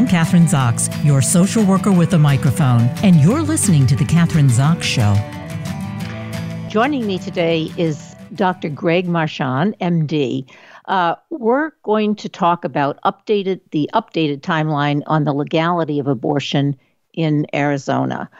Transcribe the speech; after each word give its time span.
I'm 0.00 0.08
Kathryn 0.08 0.48
Zox, 0.48 0.88
your 1.04 1.20
social 1.20 1.62
worker 1.62 1.92
with 1.92 2.14
a 2.14 2.18
microphone, 2.18 2.88
and 3.04 3.16
you're 3.16 3.42
listening 3.42 3.86
to 3.88 3.94
The 3.94 4.04
Kathryn 4.04 4.48
Zox 4.48 4.82
Show. 4.82 5.14
Joining 6.70 7.06
me 7.06 7.18
today 7.18 7.70
is 7.76 8.16
Dr. 8.34 8.70
Greg 8.70 9.06
Marchand, 9.06 9.76
MD. 9.78 10.50
Uh, 10.86 11.16
we're 11.28 11.72
going 11.82 12.16
to 12.16 12.30
talk 12.30 12.64
about 12.64 12.98
updated 13.04 13.60
the 13.72 13.90
updated 13.92 14.40
timeline 14.40 15.02
on 15.06 15.24
the 15.24 15.34
legality 15.34 15.98
of 15.98 16.06
abortion 16.06 16.74
in 17.12 17.44
Arizona 17.54 18.30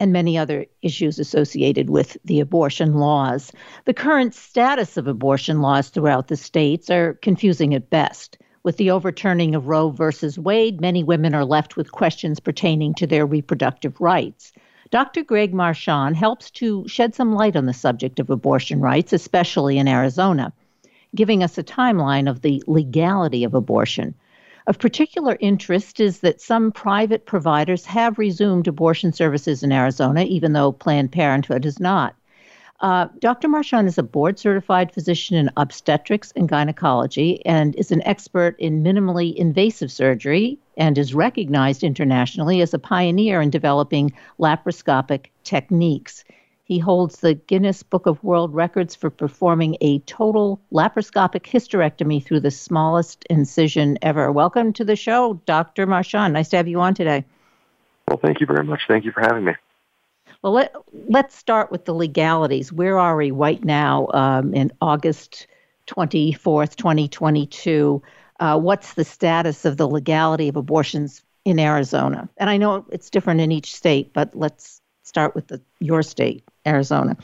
and 0.00 0.12
many 0.12 0.36
other 0.36 0.66
issues 0.82 1.20
associated 1.20 1.88
with 1.88 2.16
the 2.24 2.40
abortion 2.40 2.94
laws. 2.94 3.52
The 3.84 3.94
current 3.94 4.34
status 4.34 4.96
of 4.96 5.06
abortion 5.06 5.60
laws 5.60 5.88
throughout 5.88 6.26
the 6.26 6.36
states 6.36 6.90
are 6.90 7.14
confusing 7.22 7.76
at 7.76 7.90
best. 7.90 8.38
With 8.62 8.76
the 8.76 8.90
overturning 8.90 9.54
of 9.54 9.68
Roe 9.68 9.88
versus 9.88 10.38
Wade, 10.38 10.82
many 10.82 11.02
women 11.02 11.34
are 11.34 11.46
left 11.46 11.78
with 11.78 11.92
questions 11.92 12.40
pertaining 12.40 12.92
to 12.94 13.06
their 13.06 13.24
reproductive 13.24 13.98
rights. 14.02 14.52
Dr. 14.90 15.24
Greg 15.24 15.54
Marchand 15.54 16.16
helps 16.16 16.50
to 16.52 16.86
shed 16.86 17.14
some 17.14 17.32
light 17.32 17.56
on 17.56 17.64
the 17.64 17.72
subject 17.72 18.20
of 18.20 18.28
abortion 18.28 18.80
rights, 18.80 19.14
especially 19.14 19.78
in 19.78 19.88
Arizona, 19.88 20.52
giving 21.14 21.42
us 21.42 21.56
a 21.56 21.62
timeline 21.62 22.28
of 22.28 22.42
the 22.42 22.62
legality 22.66 23.44
of 23.44 23.54
abortion. 23.54 24.14
Of 24.66 24.78
particular 24.78 25.38
interest 25.40 25.98
is 25.98 26.20
that 26.20 26.42
some 26.42 26.70
private 26.70 27.24
providers 27.24 27.86
have 27.86 28.18
resumed 28.18 28.68
abortion 28.68 29.14
services 29.14 29.62
in 29.62 29.72
Arizona, 29.72 30.24
even 30.24 30.52
though 30.52 30.70
Planned 30.70 31.12
Parenthood 31.12 31.64
has 31.64 31.80
not. 31.80 32.14
Uh, 32.80 33.08
Dr. 33.18 33.46
Marchand 33.46 33.88
is 33.88 33.98
a 33.98 34.02
board 34.02 34.38
certified 34.38 34.90
physician 34.90 35.36
in 35.36 35.50
obstetrics 35.58 36.32
and 36.34 36.48
gynecology 36.48 37.44
and 37.44 37.76
is 37.76 37.92
an 37.92 38.02
expert 38.06 38.56
in 38.58 38.82
minimally 38.82 39.34
invasive 39.34 39.92
surgery 39.92 40.58
and 40.78 40.96
is 40.96 41.14
recognized 41.14 41.84
internationally 41.84 42.62
as 42.62 42.72
a 42.72 42.78
pioneer 42.78 43.42
in 43.42 43.50
developing 43.50 44.12
laparoscopic 44.38 45.26
techniques. 45.44 46.24
He 46.64 46.78
holds 46.78 47.18
the 47.18 47.34
Guinness 47.34 47.82
Book 47.82 48.06
of 48.06 48.22
World 48.24 48.54
Records 48.54 48.94
for 48.94 49.10
performing 49.10 49.76
a 49.82 49.98
total 50.00 50.58
laparoscopic 50.72 51.42
hysterectomy 51.42 52.24
through 52.24 52.40
the 52.40 52.50
smallest 52.50 53.26
incision 53.28 53.98
ever. 54.00 54.32
Welcome 54.32 54.72
to 54.74 54.84
the 54.84 54.96
show, 54.96 55.34
Dr. 55.44 55.86
Marchand. 55.86 56.32
Nice 56.32 56.48
to 56.50 56.56
have 56.56 56.68
you 56.68 56.80
on 56.80 56.94
today. 56.94 57.26
Well, 58.08 58.20
thank 58.22 58.40
you 58.40 58.46
very 58.46 58.64
much. 58.64 58.82
Thank 58.88 59.04
you 59.04 59.12
for 59.12 59.20
having 59.20 59.44
me. 59.44 59.52
Well, 60.42 60.52
let, 60.52 60.74
let's 61.08 61.36
start 61.36 61.70
with 61.70 61.84
the 61.84 61.92
legalities. 61.92 62.72
Where 62.72 62.98
are 62.98 63.16
we 63.16 63.30
right 63.30 63.62
now 63.62 64.08
um, 64.14 64.54
in 64.54 64.72
August 64.80 65.46
24th, 65.86 66.76
2022? 66.76 68.02
Uh, 68.38 68.58
what's 68.58 68.94
the 68.94 69.04
status 69.04 69.66
of 69.66 69.76
the 69.76 69.86
legality 69.86 70.48
of 70.48 70.56
abortions 70.56 71.22
in 71.44 71.58
Arizona? 71.58 72.28
And 72.38 72.48
I 72.48 72.56
know 72.56 72.86
it's 72.90 73.10
different 73.10 73.42
in 73.42 73.52
each 73.52 73.74
state, 73.74 74.14
but 74.14 74.34
let's 74.34 74.80
start 75.02 75.34
with 75.34 75.48
the, 75.48 75.60
your 75.78 76.02
state, 76.02 76.42
Arizona. 76.66 77.16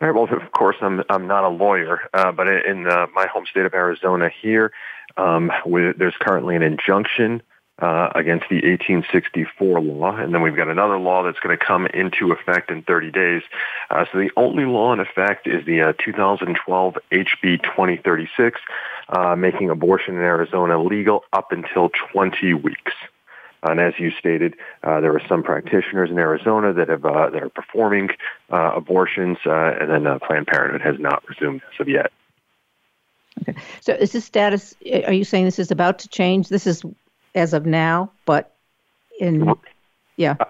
All 0.00 0.08
right. 0.08 0.14
Well, 0.14 0.24
of 0.24 0.52
course, 0.52 0.76
I'm 0.80 1.02
I'm 1.08 1.26
not 1.26 1.44
a 1.44 1.48
lawyer, 1.48 2.00
uh, 2.12 2.32
but 2.32 2.48
in 2.48 2.86
uh, 2.88 3.06
my 3.14 3.26
home 3.26 3.46
state 3.46 3.64
of 3.64 3.74
Arizona 3.74 4.28
here, 4.42 4.72
um, 5.16 5.52
there's 5.96 6.16
currently 6.20 6.56
an 6.56 6.62
injunction 6.62 7.42
uh, 7.80 8.08
against 8.14 8.48
the 8.48 8.56
1864 8.56 9.80
law, 9.80 10.14
and 10.16 10.32
then 10.32 10.42
we've 10.42 10.56
got 10.56 10.68
another 10.68 10.96
law 10.96 11.24
that's 11.24 11.40
going 11.40 11.56
to 11.56 11.64
come 11.64 11.86
into 11.86 12.30
effect 12.30 12.70
in 12.70 12.82
30 12.82 13.10
days. 13.10 13.42
Uh, 13.90 14.04
so 14.12 14.18
the 14.18 14.30
only 14.36 14.64
law 14.64 14.92
in 14.92 15.00
effect 15.00 15.48
is 15.48 15.66
the 15.66 15.82
uh, 15.82 15.92
2012 15.98 16.94
HB 17.10 17.62
2036, 17.64 18.60
uh, 19.08 19.34
making 19.34 19.70
abortion 19.70 20.14
in 20.14 20.20
Arizona 20.20 20.80
legal 20.80 21.24
up 21.32 21.50
until 21.50 21.90
20 22.12 22.54
weeks. 22.54 22.92
And 23.64 23.80
as 23.80 23.94
you 23.98 24.12
stated, 24.12 24.54
uh, 24.84 25.00
there 25.00 25.12
are 25.12 25.22
some 25.28 25.42
practitioners 25.42 26.10
in 26.10 26.18
Arizona 26.18 26.72
that 26.74 26.88
have 26.90 27.02
that 27.02 27.42
are 27.42 27.48
performing 27.48 28.10
abortions, 28.50 29.38
and 29.44 29.90
then 29.90 30.20
Planned 30.20 30.46
Parenthood 30.46 30.82
has 30.82 31.00
not 31.00 31.26
resumed 31.26 31.62
as 31.72 31.80
of 31.80 31.88
yet. 31.88 32.12
Okay. 33.40 33.58
So 33.80 33.94
is 33.94 34.12
this 34.12 34.26
status? 34.26 34.74
Are 35.06 35.14
you 35.14 35.24
saying 35.24 35.46
this 35.46 35.58
is 35.58 35.70
about 35.70 35.98
to 36.00 36.08
change? 36.08 36.50
This 36.50 36.66
is 36.66 36.84
as 37.34 37.52
of 37.52 37.66
now, 37.66 38.10
but 38.24 38.54
in 39.18 39.54
yeah. 40.16 40.36
Uh, 40.38 40.44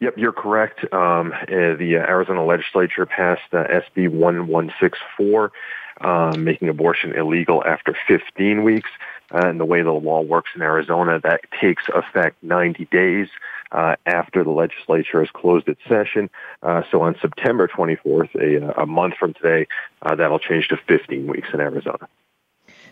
yep, 0.00 0.14
you're 0.16 0.32
correct. 0.32 0.84
Um, 0.92 1.32
uh, 1.32 1.46
the 1.46 1.96
uh, 1.96 2.08
Arizona 2.08 2.44
legislature 2.44 3.06
passed 3.06 3.52
uh, 3.52 3.64
SB 3.64 4.08
1164, 4.08 5.52
um, 6.00 6.44
making 6.44 6.68
abortion 6.68 7.14
illegal 7.14 7.62
after 7.64 7.96
15 8.06 8.64
weeks. 8.64 8.90
Uh, 9.32 9.48
and 9.48 9.58
the 9.58 9.64
way 9.64 9.82
the 9.82 9.90
law 9.90 10.20
works 10.20 10.50
in 10.54 10.60
Arizona, 10.60 11.18
that 11.18 11.40
takes 11.60 11.84
effect 11.88 12.36
90 12.42 12.84
days 12.86 13.28
uh, 13.72 13.96
after 14.06 14.44
the 14.44 14.50
legislature 14.50 15.20
has 15.20 15.30
closed 15.30 15.66
its 15.66 15.80
session. 15.88 16.28
Uh, 16.62 16.82
so 16.90 17.00
on 17.02 17.16
September 17.20 17.66
24th, 17.66 18.34
a, 18.36 18.82
a 18.82 18.86
month 18.86 19.14
from 19.18 19.32
today, 19.34 19.66
uh, 20.02 20.14
that'll 20.14 20.38
change 20.38 20.68
to 20.68 20.76
15 20.76 21.26
weeks 21.26 21.48
in 21.52 21.60
Arizona. 21.60 22.06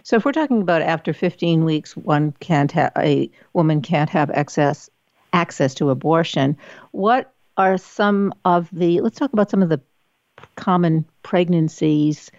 So 0.04 0.16
if 0.16 0.24
we're 0.24 0.32
talking 0.32 0.62
about 0.62 0.82
after 0.82 1.12
15 1.12 1.64
weeks, 1.64 1.96
one 1.96 2.32
can't 2.40 2.74
a 2.76 3.30
woman 3.52 3.82
can't 3.82 4.10
have 4.10 4.30
access 4.30 4.90
access 5.32 5.74
to 5.74 5.90
abortion. 5.90 6.56
What 6.90 7.32
are 7.56 7.78
some 7.78 8.34
of 8.44 8.68
the? 8.72 9.00
Let's 9.00 9.18
talk 9.18 9.32
about 9.32 9.50
some 9.50 9.62
of 9.62 9.68
the 9.68 9.80
common 10.56 11.04
pregnancies. 11.22 12.30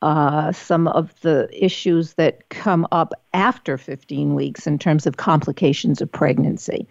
Uh, 0.00 0.52
some 0.52 0.86
of 0.86 1.12
the 1.22 1.48
issues 1.52 2.14
that 2.14 2.48
come 2.50 2.86
up 2.92 3.12
after 3.34 3.76
15 3.76 4.36
weeks 4.36 4.64
in 4.64 4.78
terms 4.78 5.08
of 5.08 5.16
complications 5.16 6.00
of 6.00 6.12
pregnancy. 6.12 6.86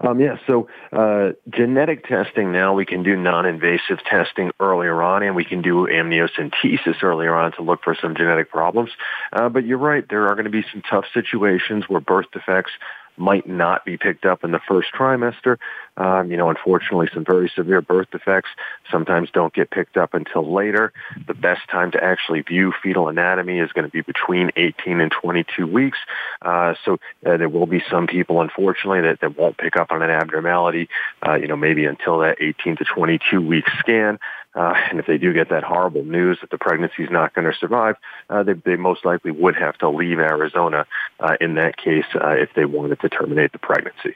Um, 0.00 0.20
yeah, 0.20 0.36
so 0.46 0.68
uh, 0.92 1.30
genetic 1.48 2.06
testing 2.06 2.52
now 2.52 2.74
we 2.74 2.86
can 2.86 3.02
do 3.02 3.16
non-invasive 3.16 3.98
testing 4.08 4.50
earlier 4.60 5.02
on, 5.02 5.22
and 5.22 5.34
we 5.34 5.44
can 5.44 5.62
do 5.62 5.86
amniocentesis 5.86 7.02
earlier 7.02 7.34
on 7.34 7.52
to 7.52 7.62
look 7.62 7.82
for 7.82 7.96
some 8.00 8.14
genetic 8.14 8.50
problems. 8.50 8.90
Uh, 9.32 9.48
but 9.48 9.66
you're 9.66 9.78
right, 9.78 10.04
there 10.08 10.26
are 10.26 10.34
going 10.34 10.44
to 10.44 10.50
be 10.50 10.64
some 10.72 10.82
tough 10.88 11.04
situations 11.12 11.84
where 11.88 12.00
birth 12.00 12.26
defects 12.32 12.72
might 13.18 13.48
not 13.48 13.84
be 13.84 13.96
picked 13.96 14.24
up 14.24 14.44
in 14.44 14.52
the 14.52 14.60
first 14.68 14.88
trimester. 14.92 15.58
Um, 15.96 16.30
you 16.30 16.36
know, 16.36 16.48
unfortunately, 16.48 17.08
some 17.12 17.24
very 17.24 17.50
severe 17.54 17.80
birth 17.82 18.10
defects 18.12 18.50
sometimes 18.90 19.30
don't 19.32 19.52
get 19.52 19.70
picked 19.70 19.96
up 19.96 20.14
until 20.14 20.52
later. 20.52 20.92
The 21.26 21.34
best 21.34 21.68
time 21.68 21.90
to 21.92 22.02
actually 22.02 22.42
view 22.42 22.72
fetal 22.82 23.08
anatomy 23.08 23.58
is 23.58 23.72
going 23.72 23.84
to 23.84 23.90
be 23.90 24.02
between 24.02 24.50
18 24.56 25.00
and 25.00 25.10
22 25.10 25.66
weeks. 25.66 25.98
Uh, 26.40 26.74
so 26.84 26.98
uh, 27.26 27.36
there 27.36 27.48
will 27.48 27.66
be 27.66 27.82
some 27.90 28.06
people, 28.06 28.40
unfortunately, 28.40 29.00
that, 29.00 29.20
that 29.20 29.36
won't 29.36 29.58
pick 29.58 29.76
up 29.76 29.90
on 29.90 30.02
an 30.02 30.10
abnormality, 30.10 30.88
uh, 31.26 31.34
you 31.34 31.48
know, 31.48 31.56
maybe 31.56 31.84
until 31.84 32.18
that 32.18 32.36
18 32.40 32.76
to 32.76 32.84
22 32.84 33.40
week 33.40 33.64
scan. 33.80 34.18
Uh, 34.58 34.74
and 34.90 34.98
if 34.98 35.06
they 35.06 35.18
do 35.18 35.32
get 35.32 35.50
that 35.50 35.62
horrible 35.62 36.02
news 36.02 36.38
that 36.40 36.50
the 36.50 36.58
pregnancy 36.58 37.04
is 37.04 37.10
not 37.10 37.32
going 37.32 37.44
to 37.44 37.56
survive, 37.56 37.94
uh, 38.28 38.42
they, 38.42 38.54
they 38.54 38.74
most 38.74 39.04
likely 39.04 39.30
would 39.30 39.54
have 39.54 39.78
to 39.78 39.88
leave 39.88 40.18
Arizona 40.18 40.84
uh, 41.20 41.36
in 41.40 41.54
that 41.54 41.76
case 41.76 42.04
uh, 42.16 42.30
if 42.30 42.50
they 42.56 42.64
wanted 42.64 43.00
to 43.00 43.08
terminate 43.08 43.52
the 43.52 43.58
pregnancy. 43.58 44.14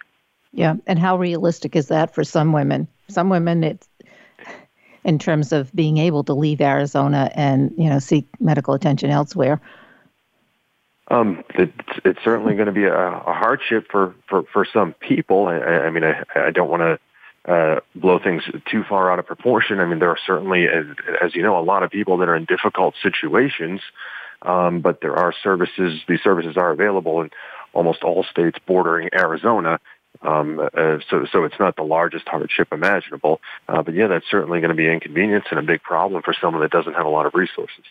Yeah, 0.52 0.74
and 0.88 0.98
how 0.98 1.16
realistic 1.16 1.76
is 1.76 1.86
that 1.88 2.12
for 2.12 2.24
some 2.24 2.52
women? 2.52 2.88
Some 3.08 3.28
women, 3.28 3.62
it's 3.62 3.88
in 5.04 5.20
terms 5.20 5.52
of 5.52 5.72
being 5.74 5.98
able 5.98 6.24
to 6.24 6.34
leave 6.34 6.60
Arizona 6.60 7.30
and 7.34 7.72
you 7.78 7.88
know 7.88 8.00
seek 8.00 8.26
medical 8.40 8.74
attention 8.74 9.10
elsewhere. 9.10 9.60
Um, 11.08 11.44
it's, 11.54 11.72
it's 12.04 12.20
certainly 12.24 12.54
going 12.54 12.66
to 12.66 12.72
be 12.72 12.84
a, 12.84 12.94
a 12.96 13.32
hardship 13.32 13.86
for, 13.90 14.14
for, 14.28 14.44
for 14.52 14.64
some 14.64 14.94
people. 14.94 15.46
I, 15.46 15.58
I 15.58 15.90
mean, 15.90 16.04
I, 16.04 16.24
I 16.34 16.50
don't 16.50 16.70
want 16.70 16.80
to 16.80 16.98
uh, 17.46 17.80
blow 17.94 18.18
things 18.18 18.42
too 18.70 18.84
far 18.88 19.10
out 19.10 19.18
of 19.18 19.26
proportion. 19.26 19.80
I 19.80 19.86
mean, 19.86 19.98
there 19.98 20.10
are 20.10 20.18
certainly, 20.26 20.66
as, 20.66 20.86
as 21.22 21.34
you 21.34 21.42
know, 21.42 21.58
a 21.58 21.64
lot 21.64 21.82
of 21.82 21.90
people 21.90 22.18
that 22.18 22.28
are 22.28 22.36
in 22.36 22.44
difficult 22.44 22.94
situations, 23.02 23.80
um, 24.42 24.80
but 24.80 25.00
there 25.00 25.16
are 25.16 25.32
services. 25.42 26.00
These 26.08 26.20
services 26.22 26.56
are 26.56 26.70
available 26.70 27.22
in 27.22 27.30
almost 27.72 28.02
all 28.02 28.24
states 28.24 28.58
bordering 28.66 29.08
Arizona. 29.12 29.80
Um, 30.20 30.60
uh, 30.60 30.98
so, 31.10 31.26
so 31.32 31.44
it's 31.44 31.58
not 31.58 31.74
the 31.74 31.82
largest 31.82 32.28
hardship 32.28 32.68
imaginable. 32.70 33.40
Uh, 33.68 33.82
but 33.82 33.94
yeah, 33.94 34.06
that's 34.06 34.26
certainly 34.30 34.60
going 34.60 34.70
to 34.70 34.76
be 34.76 34.88
inconvenience 34.88 35.46
and 35.50 35.58
a 35.58 35.62
big 35.62 35.82
problem 35.82 36.22
for 36.22 36.34
someone 36.40 36.62
that 36.62 36.70
doesn't 36.70 36.94
have 36.94 37.06
a 37.06 37.10
lot 37.10 37.26
of 37.26 37.34
resources. 37.34 37.84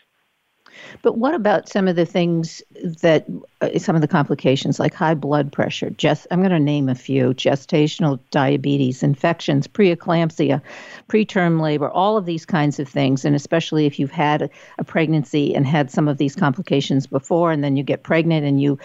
But 1.02 1.18
what 1.18 1.34
about 1.34 1.70
some 1.70 1.88
of 1.88 1.96
the 1.96 2.06
things 2.06 2.62
that, 3.02 3.26
uh, 3.62 3.78
some 3.78 3.96
of 3.96 4.02
the 4.02 4.08
complications 4.08 4.80
like 4.80 4.94
high 4.94 5.14
blood 5.14 5.52
pressure? 5.52 5.90
Just, 5.90 6.28
I'm 6.32 6.40
going 6.40 6.52
to 6.52 6.60
name 6.60 6.90
a 6.90 6.96
few 6.96 7.34
gestational 7.34 8.20
diabetes, 8.32 9.04
infections, 9.04 9.68
preeclampsia, 9.68 10.62
preterm 11.08 11.62
labor, 11.62 11.90
all 11.90 12.18
of 12.18 12.26
these 12.26 12.46
kinds 12.46 12.80
of 12.80 12.88
things. 12.88 13.26
And 13.26 13.36
especially 13.36 13.86
if 13.86 14.00
you've 14.00 14.12
had 14.12 14.50
a, 14.78 14.84
pregnancy 14.84 15.56
and 15.56 15.66
had 15.66 15.90
some 15.90 16.08
of 16.08 16.18
these 16.18 16.36
complications 16.36 17.08
before, 17.08 17.52
and 17.52 17.64
then 17.64 17.78
you 17.78 17.84
get 17.84 18.04
pregnant 18.04 18.46
and 18.46 18.62
you, 18.62 18.78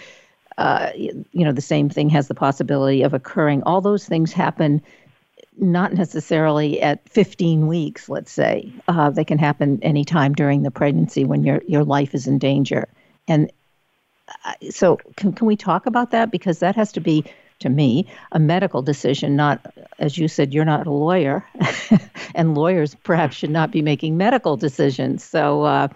uh, 0.57 0.91
you 0.95 1.25
know, 1.33 1.51
the 1.51 1.61
same 1.61 1.89
thing 1.89 2.09
has 2.09 2.27
the 2.27 2.35
possibility 2.35 3.03
of 3.03 3.13
occurring. 3.13 3.63
All 3.63 3.81
those 3.81 4.05
things 4.05 4.31
happen 4.31 4.81
not 5.59 5.93
necessarily 5.93 6.81
at 6.81 7.07
15 7.09 7.67
weeks, 7.67 8.09
let's 8.09 8.31
say. 8.31 8.71
Uh, 8.87 9.09
they 9.09 9.25
can 9.25 9.37
happen 9.37 9.79
anytime 9.81 10.33
during 10.33 10.63
the 10.63 10.71
pregnancy 10.71 11.25
when 11.25 11.43
your, 11.43 11.61
your 11.67 11.83
life 11.83 12.13
is 12.13 12.27
in 12.27 12.37
danger. 12.37 12.87
And 13.27 13.51
so 14.69 14.97
can 15.15 15.33
can 15.33 15.47
we 15.47 15.55
talk 15.55 15.85
about 15.85 16.11
that 16.11 16.31
because 16.31 16.59
that 16.59 16.75
has 16.75 16.91
to 16.91 16.99
be 16.99 17.23
to 17.59 17.69
me 17.69 18.05
a 18.31 18.39
medical 18.39 18.81
decision 18.81 19.35
not 19.35 19.73
as 19.99 20.17
you 20.17 20.27
said 20.27 20.53
you're 20.53 20.65
not 20.65 20.85
a 20.85 20.91
lawyer 20.91 21.45
and 22.35 22.55
lawyers 22.55 22.95
perhaps 23.03 23.35
should 23.35 23.49
not 23.49 23.71
be 23.71 23.81
making 23.81 24.17
medical 24.17 24.57
decisions 24.57 25.23
so 25.23 25.63
uh, 25.63 25.87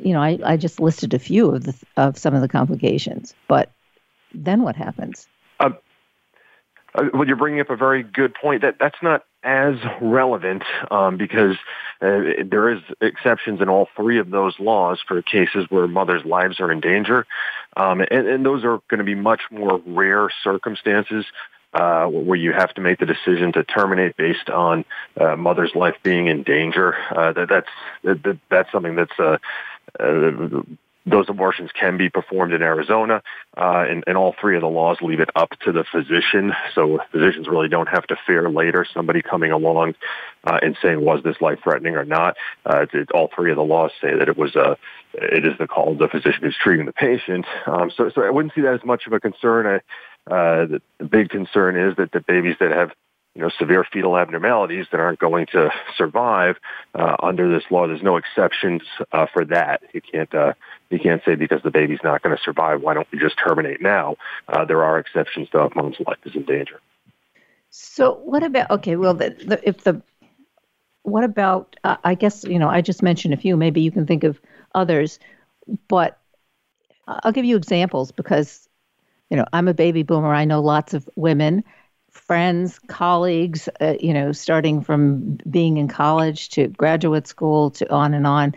you 0.00 0.12
know 0.12 0.20
I, 0.20 0.38
I 0.44 0.56
just 0.56 0.80
listed 0.80 1.14
a 1.14 1.18
few 1.18 1.50
of 1.50 1.64
the 1.64 1.74
of 1.96 2.18
some 2.18 2.34
of 2.34 2.40
the 2.40 2.48
complications 2.48 3.34
but 3.48 3.70
then 4.34 4.62
what 4.62 4.76
happens 4.76 5.26
uh, 5.60 5.70
uh, 6.94 7.04
well, 7.12 7.26
you're 7.26 7.36
bringing 7.36 7.60
up 7.60 7.70
a 7.70 7.76
very 7.76 8.02
good 8.02 8.34
point. 8.34 8.62
That 8.62 8.76
that's 8.78 8.98
not 9.02 9.24
as 9.42 9.74
relevant 10.00 10.62
um, 10.90 11.16
because 11.16 11.56
uh, 12.00 12.44
there 12.44 12.70
is 12.70 12.80
exceptions 13.00 13.60
in 13.60 13.68
all 13.68 13.88
three 13.96 14.18
of 14.18 14.30
those 14.30 14.58
laws 14.60 15.00
for 15.06 15.20
cases 15.22 15.66
where 15.68 15.86
mothers' 15.86 16.24
lives 16.24 16.60
are 16.60 16.70
in 16.70 16.80
danger, 16.80 17.26
um, 17.76 18.00
and, 18.00 18.26
and 18.26 18.46
those 18.46 18.64
are 18.64 18.80
going 18.88 18.98
to 18.98 19.04
be 19.04 19.14
much 19.14 19.42
more 19.50 19.80
rare 19.86 20.28
circumstances. 20.42 21.24
Uh, 21.74 22.04
where 22.04 22.36
you 22.36 22.52
have 22.52 22.74
to 22.74 22.82
make 22.82 22.98
the 22.98 23.06
decision 23.06 23.50
to 23.50 23.64
terminate 23.64 24.14
based 24.18 24.50
on 24.50 24.84
uh, 25.18 25.34
mother's 25.36 25.74
life 25.74 25.94
being 26.02 26.26
in 26.26 26.42
danger. 26.42 26.94
Uh, 27.10 27.32
that, 27.32 27.48
that's 27.48 27.68
that, 28.04 28.38
that's 28.50 28.70
something 28.70 28.94
that's 28.94 29.18
uh, 29.18 29.38
uh, 29.98 30.60
those 31.04 31.26
abortions 31.28 31.70
can 31.78 31.96
be 31.96 32.08
performed 32.08 32.52
in 32.52 32.62
Arizona, 32.62 33.22
uh, 33.56 33.84
and, 33.88 34.04
and 34.06 34.16
all 34.16 34.34
three 34.40 34.56
of 34.56 34.62
the 34.62 34.68
laws 34.68 34.98
leave 35.00 35.20
it 35.20 35.30
up 35.34 35.50
to 35.64 35.72
the 35.72 35.84
physician. 35.90 36.52
So 36.74 37.00
physicians 37.10 37.48
really 37.48 37.68
don't 37.68 37.88
have 37.88 38.06
to 38.08 38.16
fear 38.26 38.48
later 38.48 38.86
somebody 38.92 39.22
coming 39.22 39.50
along 39.50 39.94
uh, 40.44 40.58
and 40.62 40.76
saying 40.80 41.04
was 41.04 41.22
this 41.24 41.40
life 41.40 41.58
threatening 41.62 41.96
or 41.96 42.04
not. 42.04 42.36
Uh, 42.64 42.86
it, 42.92 43.10
all 43.12 43.30
three 43.34 43.50
of 43.50 43.56
the 43.56 43.64
laws 43.64 43.90
say 44.00 44.16
that 44.16 44.28
it 44.28 44.36
was 44.36 44.54
a, 44.54 44.60
uh, 44.60 44.74
it 45.14 45.44
is 45.44 45.52
the 45.58 45.66
call 45.66 45.92
of 45.92 45.98
the 45.98 46.08
physician 46.08 46.40
who's 46.42 46.56
treating 46.56 46.86
the 46.86 46.92
patient. 46.92 47.44
Um, 47.66 47.90
so, 47.94 48.10
so 48.14 48.22
I 48.22 48.30
wouldn't 48.30 48.54
see 48.54 48.62
that 48.62 48.74
as 48.74 48.84
much 48.84 49.06
of 49.06 49.12
a 49.12 49.20
concern. 49.20 49.66
I, 49.66 49.76
uh, 50.32 50.66
the, 50.66 50.82
the 50.98 51.04
big 51.04 51.30
concern 51.30 51.76
is 51.76 51.96
that 51.96 52.12
the 52.12 52.20
babies 52.20 52.56
that 52.60 52.70
have 52.70 52.92
you 53.34 53.40
know, 53.40 53.48
severe 53.58 53.84
fetal 53.90 54.16
abnormalities 54.18 54.86
that 54.92 55.00
aren't 55.00 55.18
going 55.18 55.46
to 55.46 55.70
survive 55.96 56.56
uh, 56.94 57.16
under 57.22 57.50
this 57.50 57.64
law. 57.70 57.86
There's 57.86 58.02
no 58.02 58.16
exceptions 58.16 58.82
uh, 59.12 59.26
for 59.32 59.44
that. 59.46 59.82
You 59.94 60.02
can't 60.02 60.34
uh, 60.34 60.52
you 60.90 60.98
can't 60.98 61.22
say 61.24 61.34
because 61.34 61.62
the 61.62 61.70
baby's 61.70 62.00
not 62.04 62.22
going 62.22 62.36
to 62.36 62.42
survive, 62.42 62.82
why 62.82 62.94
don't 62.94 63.06
we 63.10 63.18
just 63.18 63.36
terminate 63.38 63.80
now? 63.80 64.16
Uh, 64.48 64.64
there 64.64 64.84
are 64.84 64.98
exceptions 64.98 65.48
to 65.50 65.64
if 65.64 65.74
mom's 65.74 65.96
life 66.06 66.18
is 66.24 66.34
in 66.34 66.44
danger. 66.44 66.80
So 67.70 68.14
what 68.16 68.42
about 68.42 68.70
okay? 68.70 68.96
Well, 68.96 69.14
the, 69.14 69.30
the, 69.30 69.66
if 69.66 69.84
the 69.84 70.02
what 71.04 71.24
about? 71.24 71.76
Uh, 71.84 71.96
I 72.04 72.14
guess 72.14 72.44
you 72.44 72.58
know 72.58 72.68
I 72.68 72.82
just 72.82 73.02
mentioned 73.02 73.32
a 73.32 73.38
few. 73.38 73.56
Maybe 73.56 73.80
you 73.80 73.90
can 73.90 74.06
think 74.06 74.24
of 74.24 74.38
others, 74.74 75.18
but 75.88 76.18
I'll 77.08 77.32
give 77.32 77.46
you 77.46 77.56
examples 77.56 78.12
because 78.12 78.68
you 79.30 79.38
know 79.38 79.46
I'm 79.54 79.68
a 79.68 79.74
baby 79.74 80.02
boomer. 80.02 80.34
I 80.34 80.44
know 80.44 80.60
lots 80.60 80.92
of 80.92 81.08
women 81.16 81.64
friends, 82.12 82.78
colleagues, 82.86 83.68
uh, 83.80 83.94
you 84.00 84.14
know, 84.14 84.32
starting 84.32 84.82
from 84.82 85.38
being 85.48 85.78
in 85.78 85.88
college 85.88 86.50
to 86.50 86.68
graduate 86.68 87.26
school 87.26 87.70
to 87.70 87.90
on 87.90 88.14
and 88.14 88.26
on, 88.26 88.54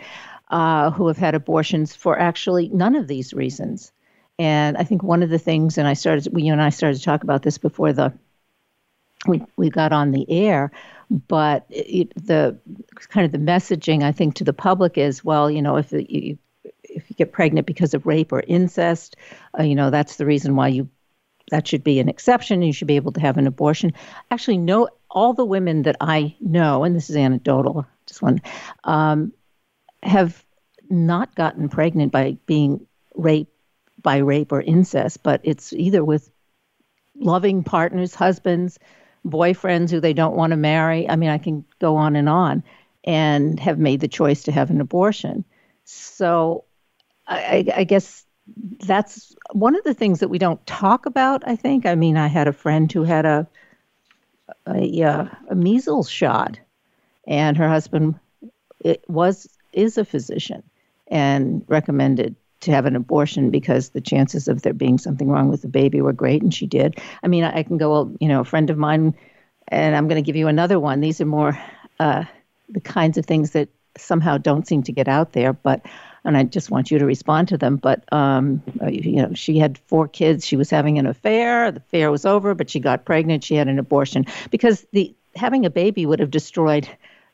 uh, 0.49 0.91
who 0.91 1.07
have 1.07 1.17
had 1.17 1.35
abortions 1.35 1.95
for 1.95 2.19
actually 2.19 2.69
none 2.69 2.95
of 2.95 3.07
these 3.07 3.33
reasons. 3.33 3.91
And 4.37 4.77
I 4.77 4.83
think 4.83 5.01
one 5.01 5.23
of 5.23 5.29
the 5.29 5.39
things, 5.39 5.77
and 5.77 5.87
I 5.87 5.93
started, 5.93 6.27
we, 6.33 6.43
you 6.43 6.51
and 6.51 6.61
I 6.61 6.69
started 6.69 6.97
to 6.97 7.03
talk 7.03 7.23
about 7.23 7.41
this 7.41 7.57
before 7.57 7.93
the 7.93 8.13
we 9.27 9.41
we 9.57 9.69
got 9.69 9.91
on 9.91 10.11
the 10.11 10.29
air, 10.29 10.71
but 11.09 11.65
it, 11.69 12.13
the 12.15 12.59
kind 13.09 13.25
of 13.25 13.31
the 13.31 13.51
messaging 13.51 14.03
I 14.03 14.11
think 14.11 14.35
to 14.35 14.43
the 14.43 14.53
public 14.53 14.97
is, 14.97 15.23
well, 15.23 15.49
you 15.49 15.61
know, 15.61 15.77
if 15.77 15.91
you 15.91 16.37
if 16.83 17.09
you 17.09 17.15
get 17.15 17.31
pregnant 17.31 17.65
because 17.65 17.93
of 17.93 18.05
rape 18.05 18.31
or 18.31 18.41
incest, 18.41 19.15
uh, 19.57 19.63
you 19.63 19.75
know, 19.75 19.89
that's 19.89 20.17
the 20.17 20.25
reason 20.25 20.55
why 20.55 20.67
you 20.67 20.89
that 21.51 21.67
should 21.67 21.83
be 21.83 21.99
an 21.99 22.09
exception. 22.09 22.61
You 22.61 22.73
should 22.73 22.87
be 22.87 22.95
able 22.95 23.11
to 23.13 23.21
have 23.21 23.37
an 23.37 23.47
abortion. 23.47 23.93
Actually, 24.31 24.57
no, 24.57 24.89
all 25.09 25.33
the 25.33 25.45
women 25.45 25.83
that 25.83 25.95
I 26.01 26.35
know, 26.39 26.83
and 26.83 26.95
this 26.95 27.09
is 27.09 27.15
anecdotal, 27.15 27.85
just 28.07 28.21
one, 28.21 28.41
um, 28.83 29.31
have 30.03 30.43
not 30.89 31.35
gotten 31.35 31.69
pregnant 31.69 32.11
by 32.11 32.37
being 32.45 32.85
raped 33.15 33.51
by 34.01 34.17
rape 34.17 34.51
or 34.51 34.61
incest, 34.61 35.23
but 35.23 35.41
it's 35.43 35.73
either 35.73 36.03
with 36.03 36.29
loving 37.15 37.63
partners, 37.63 38.13
husbands, 38.13 38.77
boyfriends 39.25 39.89
who 39.89 39.99
they 39.99 40.13
don't 40.13 40.35
want 40.35 40.51
to 40.51 40.57
marry. 40.57 41.09
I 41.09 41.15
mean, 41.15 41.29
I 41.29 41.39
can 41.39 41.65
go 41.79 41.95
on 41.95 42.15
and 42.15 42.29
on, 42.29 42.63
and 43.03 43.59
have 43.59 43.79
made 43.79 44.01
the 44.01 44.07
choice 44.07 44.43
to 44.43 44.51
have 44.51 44.69
an 44.69 44.81
abortion. 44.81 45.43
So, 45.85 46.65
I, 47.27 47.65
I 47.75 47.83
guess 47.83 48.24
that's 48.85 49.35
one 49.53 49.75
of 49.75 49.83
the 49.83 49.93
things 49.93 50.19
that 50.19 50.29
we 50.29 50.37
don't 50.37 50.65
talk 50.65 51.05
about. 51.05 51.47
I 51.47 51.55
think. 51.55 51.85
I 51.85 51.95
mean, 51.95 52.17
I 52.17 52.27
had 52.27 52.47
a 52.47 52.53
friend 52.53 52.91
who 52.91 53.03
had 53.03 53.25
a 53.25 53.47
a, 54.67 55.03
uh, 55.03 55.27
a 55.49 55.55
measles 55.55 56.09
shot, 56.09 56.59
and 57.27 57.57
her 57.57 57.67
husband 57.67 58.19
was 59.07 59.49
is 59.73 59.97
a 59.97 60.05
physician 60.05 60.63
and 61.07 61.63
recommended 61.67 62.35
to 62.61 62.71
have 62.71 62.85
an 62.85 62.95
abortion 62.95 63.51
because 63.51 63.89
the 63.89 64.01
chances 64.01 64.47
of 64.47 64.61
there 64.61 64.73
being 64.73 64.97
something 64.97 65.29
wrong 65.29 65.49
with 65.49 65.61
the 65.61 65.67
baby 65.67 66.01
were 66.01 66.13
great, 66.13 66.41
and 66.41 66.53
she 66.53 66.65
did. 66.65 66.99
I 67.23 67.27
mean, 67.27 67.43
I 67.43 67.63
can 67.63 67.77
go, 67.77 67.91
well, 67.91 68.15
you 68.19 68.27
know, 68.27 68.41
a 68.41 68.45
friend 68.45 68.69
of 68.69 68.77
mine, 68.77 69.13
and 69.67 69.95
I'm 69.95 70.07
going 70.07 70.21
to 70.21 70.25
give 70.25 70.35
you 70.35 70.47
another 70.47 70.79
one. 70.79 71.01
These 71.01 71.21
are 71.21 71.25
more 71.25 71.59
uh, 71.99 72.23
the 72.69 72.81
kinds 72.81 73.17
of 73.17 73.25
things 73.25 73.51
that 73.51 73.69
somehow 73.97 74.37
don't 74.37 74.67
seem 74.67 74.83
to 74.83 74.91
get 74.91 75.07
out 75.07 75.33
there, 75.33 75.53
but 75.53 75.85
and 76.25 76.35
I 76.35 76.43
just 76.43 76.69
want 76.69 76.91
you 76.91 76.99
to 76.99 77.05
respond 77.05 77.47
to 77.49 77.57
them. 77.57 77.77
But 77.77 78.03
um, 78.11 78.61
uh, 78.81 78.87
you 78.87 79.21
know, 79.21 79.33
she 79.33 79.57
had 79.57 79.77
four 79.77 80.07
kids. 80.07 80.45
She 80.45 80.57
was 80.57 80.69
having 80.69 80.97
an 80.97 81.05
affair. 81.05 81.71
The 81.71 81.79
affair 81.79 82.11
was 82.11 82.25
over, 82.25 82.53
but 82.53 82.69
she 82.69 82.79
got 82.79 83.05
pregnant. 83.05 83.43
She 83.43 83.55
had 83.55 83.67
an 83.67 83.79
abortion 83.79 84.25
because 84.49 84.85
the 84.91 85.15
having 85.35 85.65
a 85.65 85.69
baby 85.69 86.05
would 86.05 86.19
have 86.19 86.31
destroyed 86.31 86.89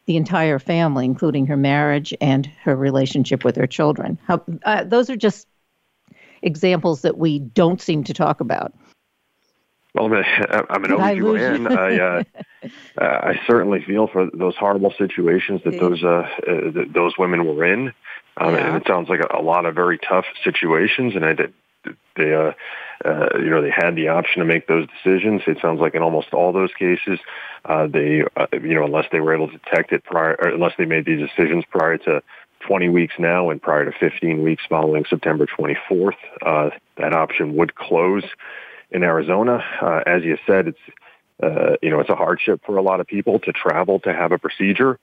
the 0.06 0.18
entire 0.18 0.60
family, 0.60 1.06
including 1.06 1.46
her 1.48 1.58
marriage 1.58 2.14
and 2.20 2.46
her 2.64 2.76
relationship 2.76 3.44
with 3.46 3.56
her 3.56 3.68
children. 3.68 4.18
How, 4.28 4.44
uh, 4.66 4.84
those 4.84 5.10
are 5.10 5.16
just 5.16 5.48
examples 6.42 7.02
that 7.02 7.18
we 7.18 7.40
don't 7.40 7.82
seem 7.82 8.04
to 8.06 8.14
talk 8.14 8.42
about. 8.42 8.74
Well, 9.94 10.06
I'm, 10.06 10.14
a, 10.14 10.24
I'm 10.70 10.86
an 10.86 10.92
OBGYN. 10.92 11.78
I, 11.78 12.00
uh, 12.00 12.24
uh, 12.98 13.04
I 13.04 13.40
certainly 13.46 13.84
feel 13.84 14.08
for 14.08 14.30
those 14.34 14.56
horrible 14.56 14.94
situations 14.98 15.62
that 15.66 15.78
those 15.80 16.02
uh, 16.04 16.08
uh, 16.08 16.72
that 16.72 16.92
those 16.94 17.18
women 17.18 17.46
were 17.46 17.66
in. 17.66 17.94
Um, 18.42 18.56
yeah. 18.56 18.68
And 18.68 18.78
it 18.78 18.88
sounds 18.88 19.08
like 19.08 19.20
a, 19.20 19.38
a 19.38 19.42
lot 19.42 19.66
of 19.66 19.76
very 19.76 20.00
tough 20.00 20.26
situations, 20.44 21.16
and 21.16 21.26
I 21.26 21.34
did. 21.34 21.54
They, 22.16 22.34
uh, 22.34 22.52
uh, 23.04 23.30
you 23.36 23.50
know, 23.50 23.62
they 23.62 23.72
had 23.72 23.96
the 23.96 24.10
option 24.10 24.40
to 24.40 24.46
make 24.46 24.68
those 24.68 24.88
decisions. 24.88 25.42
It 25.48 25.58
sounds 25.62 25.80
like 25.80 25.96
in 25.96 26.04
almost 26.04 26.34
all 26.34 26.52
those 26.52 26.72
cases, 26.78 27.20
uh, 27.66 27.88
they, 27.88 28.24
uh, 28.36 28.48
you 28.54 28.76
know, 28.76 28.86
unless 28.86 29.06
they 29.12 29.20
were 29.20 29.34
able 29.34 29.48
to 29.48 29.58
detect 29.58 29.92
it 29.92 30.04
prior, 30.04 30.36
or 30.40 30.50
unless 30.50 30.74
they 30.78 30.86
made 30.86 31.06
these 31.06 31.20
decisions 31.20 31.64
prior 31.70 31.98
to 32.00 32.22
20 32.68 32.90
weeks 32.90 33.16
now 33.18 33.50
and 33.50 33.62
prior 33.62 33.86
to 33.86 33.92
15 33.92 34.44
weeks 34.44 34.64
following 34.70 35.06
September 35.10 35.48
24th, 35.48 36.14
uh, 36.46 36.70
that 36.98 37.14
option 37.14 37.56
would 37.56 37.76
close 37.76 38.24
in 38.92 39.04
Arizona. 39.04 39.64
Uh, 39.82 40.02
as 40.06 40.24
you 40.24 40.38
said, 40.46 40.68
it's, 40.68 40.80
uh, 41.42 41.78
you 41.82 41.90
know, 41.90 42.00
it's 42.00 42.10
a 42.10 42.16
hardship 42.16 42.62
for 42.66 42.78
a 42.78 42.82
lot 42.82 43.00
of 43.00 43.08
people 43.08 43.40
to 43.40 43.52
travel 43.52 44.00
to 44.02 44.14
have 44.14 44.32
a 44.32 44.38
procedure. 44.38 45.00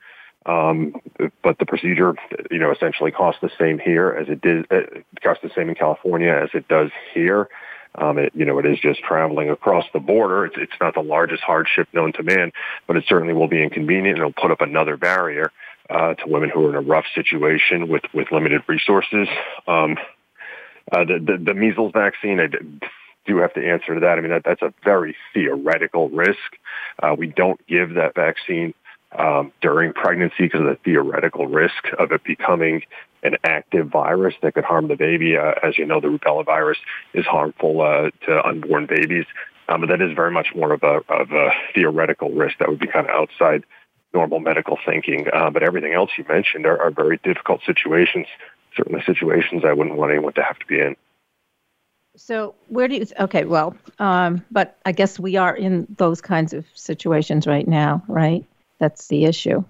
Um, 0.49 0.95
but 1.43 1.59
the 1.59 1.67
procedure, 1.67 2.14
you 2.50 2.59
know, 2.59 2.73
essentially 2.73 3.11
costs 3.11 3.40
the 3.43 3.50
same 3.59 3.78
here 3.78 4.17
as 4.19 4.28
it 4.31 4.40
did, 4.40 4.67
it 4.71 5.05
costs 5.23 5.43
the 5.43 5.50
same 5.55 5.69
in 5.69 5.75
California 5.75 6.33
as 6.33 6.49
it 6.55 6.67
does 6.69 6.90
here. 7.12 7.49
Um, 7.95 8.17
it, 8.17 8.33
you 8.35 8.47
know, 8.47 8.59
it 8.59 8.64
is 8.64 8.78
just 8.81 9.00
traveling 9.00 9.50
across 9.50 9.85
the 9.93 10.00
border. 10.00 10.47
It's, 10.47 10.57
it's 10.57 10.81
not 10.81 10.95
the 10.95 11.02
largest 11.02 11.43
hardship 11.43 11.88
known 11.93 12.12
to 12.14 12.23
man, 12.23 12.52
but 12.87 12.97
it 12.97 13.05
certainly 13.07 13.35
will 13.35 13.49
be 13.49 13.62
inconvenient 13.62 14.19
and 14.19 14.28
it'll 14.28 14.33
put 14.33 14.50
up 14.50 14.62
another 14.62 14.97
barrier 14.97 15.52
uh, 15.90 16.14
to 16.14 16.26
women 16.26 16.49
who 16.49 16.67
are 16.67 16.71
in 16.71 16.76
a 16.76 16.81
rough 16.81 17.07
situation 17.14 17.88
with, 17.88 18.05
with 18.14 18.33
limited 18.33 18.62
resources. 18.69 19.28
Um, 19.67 19.99
uh, 20.90 21.05
the, 21.05 21.19
the, 21.19 21.45
the 21.45 21.55
measles 21.55 21.93
vaccine, 21.93 22.40
I 22.40 22.47
do 23.26 23.37
have 23.38 23.52
to 23.55 23.67
answer 23.67 23.95
to 23.95 24.00
that. 24.00 24.19
I 24.19 24.21
mean, 24.23 24.31
that, 24.31 24.45
that's 24.45 24.62
a 24.62 24.73
very 24.83 25.14
theoretical 25.35 26.09
risk. 26.09 26.57
Uh, 27.02 27.14
we 27.19 27.26
don't 27.26 27.64
give 27.67 27.95
that 27.95 28.14
vaccine 28.14 28.73
um, 29.17 29.53
during 29.61 29.93
pregnancy 29.93 30.35
because 30.38 30.61
of 30.61 30.67
the 30.67 30.79
theoretical 30.85 31.47
risk 31.47 31.85
of 31.99 32.12
it 32.12 32.23
becoming 32.25 32.83
an 33.23 33.37
active 33.45 33.88
virus 33.88 34.35
that 34.43 34.55
could 34.55 34.65
harm 34.65 34.88
the 34.88 34.97
baby. 34.97 35.37
Uh, 35.37 35.55
as 35.62 35.79
you 35.79 35.85
know, 35.85 36.00
the 36.00 36.09
rubella 36.09 36.45
virus 36.45 36.79
is 37.15 37.27
harmful 37.27 37.81
uh, 37.81 38.11
to 38.27 38.47
unborn 38.47 38.87
babies, 38.87 39.25
um, 39.69 39.81
but 39.81 39.88
that 39.88 40.00
is 40.00 40.15
very 40.15 40.31
much 40.31 40.49
more 40.55 40.73
of 40.73 40.83
a, 40.83 41.00
of 41.09 41.33
a 41.33 41.50
theoretical 41.75 42.31
risk 42.31 42.59
that 42.59 42.69
would 42.69 42.79
be 42.79 42.87
kind 42.87 43.07
of 43.07 43.15
outside 43.15 43.65
normal 44.15 44.41
medical 44.41 44.79
thinking. 44.87 45.27
Uh, 45.33 45.50
but 45.50 45.62
everything 45.62 45.95
else 45.95 46.11
you 46.17 46.25
mentioned 46.29 46.67
are, 46.67 46.81
are 46.81 46.91
very 46.91 47.19
difficult 47.25 47.61
situations, 47.65 48.27
certainly 48.77 49.03
situations 49.05 49.65
I 49.65 49.73
wouldn't 49.73 49.97
want 49.97 50.12
anyone 50.12 50.33
to 50.35 50.43
have 50.43 50.59
to 50.59 50.67
be 50.67 50.81
in. 50.81 50.97
So 52.17 52.55
where 52.67 52.88
do 52.88 52.97
you? 52.97 53.07
Okay, 53.21 53.45
well, 53.45 53.77
um, 54.00 54.45
but 54.50 54.77
I 54.85 54.93
guess 54.93 55.21
we 55.21 55.37
are 55.37 55.57
in 55.57 55.87
those 55.99 56.21
kinds 56.21 56.53
of 56.53 56.65
situations 56.75 57.47
right 57.47 57.67
now, 57.67 58.03
right? 58.09 58.45
That's 58.79 59.09
the 59.09 59.25
issue. 59.25 59.65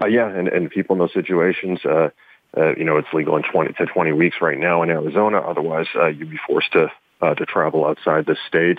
Uh, 0.00 0.06
yeah, 0.06 0.28
and, 0.28 0.48
and 0.48 0.70
people 0.70 0.94
in 0.94 1.00
those 1.00 1.12
situations, 1.12 1.80
uh, 1.84 2.10
uh, 2.56 2.74
you 2.76 2.84
know, 2.84 2.96
it's 2.96 3.12
legal 3.12 3.36
in 3.36 3.42
20 3.42 3.72
to 3.74 3.86
20 3.86 4.12
weeks 4.12 4.36
right 4.40 4.58
now 4.58 4.82
in 4.82 4.90
Arizona. 4.90 5.38
Otherwise, 5.38 5.86
uh, 5.96 6.06
you'd 6.06 6.30
be 6.30 6.38
forced 6.46 6.72
to 6.72 6.90
uh, 7.20 7.34
to 7.34 7.44
travel 7.44 7.84
outside 7.84 8.26
the 8.26 8.36
state. 8.46 8.78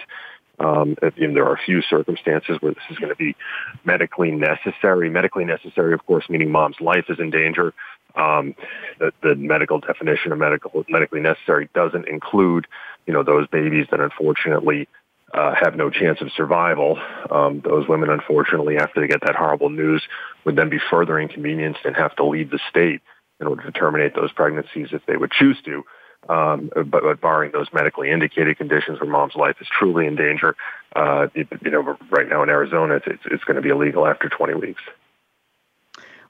Um, 0.59 0.95
if, 1.01 1.17
you 1.17 1.27
know, 1.27 1.33
there 1.33 1.45
are 1.45 1.53
a 1.53 1.59
few 1.65 1.81
circumstances 1.81 2.57
where 2.61 2.73
this 2.73 2.83
is 2.89 2.97
going 2.97 3.09
to 3.09 3.15
be 3.15 3.35
medically 3.83 4.31
necessary. 4.31 5.09
Medically 5.09 5.45
necessary, 5.45 5.93
of 5.93 6.05
course, 6.05 6.29
meaning 6.29 6.51
mom's 6.51 6.79
life 6.81 7.05
is 7.09 7.19
in 7.19 7.29
danger. 7.29 7.73
Um, 8.15 8.55
the, 8.97 9.11
the 9.21 9.35
medical 9.35 9.79
definition 9.79 10.31
of 10.31 10.37
medical 10.37 10.85
medically 10.89 11.21
necessary 11.21 11.69
doesn't 11.73 12.07
include, 12.07 12.67
you 13.05 13.13
know, 13.13 13.23
those 13.23 13.47
babies 13.47 13.87
that 13.91 13.99
unfortunately 13.99 14.87
uh, 15.33 15.53
have 15.59 15.75
no 15.75 15.89
chance 15.89 16.21
of 16.21 16.31
survival. 16.31 16.99
Um, 17.29 17.61
those 17.61 17.87
women, 17.87 18.09
unfortunately, 18.09 18.77
after 18.77 19.01
they 19.01 19.07
get 19.07 19.21
that 19.21 19.35
horrible 19.35 19.69
news, 19.69 20.03
would 20.45 20.55
then 20.55 20.69
be 20.69 20.79
further 20.89 21.19
inconvenienced 21.19 21.81
and 21.85 21.95
have 21.95 22.15
to 22.17 22.25
leave 22.25 22.49
the 22.49 22.59
state 22.69 23.01
in 23.39 23.47
order 23.47 23.63
to 23.63 23.71
terminate 23.71 24.15
those 24.15 24.31
pregnancies 24.31 24.89
if 24.91 25.05
they 25.05 25.17
would 25.17 25.31
choose 25.31 25.57
to. 25.65 25.83
Um, 26.27 26.69
but, 26.75 27.01
but 27.01 27.21
barring 27.21 27.51
those 27.53 27.67
medically 27.73 28.11
indicated 28.11 28.57
conditions 28.57 28.99
where 28.99 29.09
mom's 29.09 29.35
life 29.35 29.55
is 29.61 29.67
truly 29.67 30.05
in 30.05 30.15
danger, 30.15 30.55
uh, 30.95 31.27
you, 31.33 31.47
you 31.63 31.71
know, 31.71 31.97
right 32.11 32.27
now 32.27 32.43
in 32.43 32.49
Arizona, 32.49 32.95
it's, 32.95 33.07
it's, 33.07 33.23
it's 33.31 33.43
going 33.45 33.55
to 33.55 33.61
be 33.61 33.69
illegal 33.69 34.05
after 34.05 34.27
20 34.27 34.55
weeks. 34.55 34.81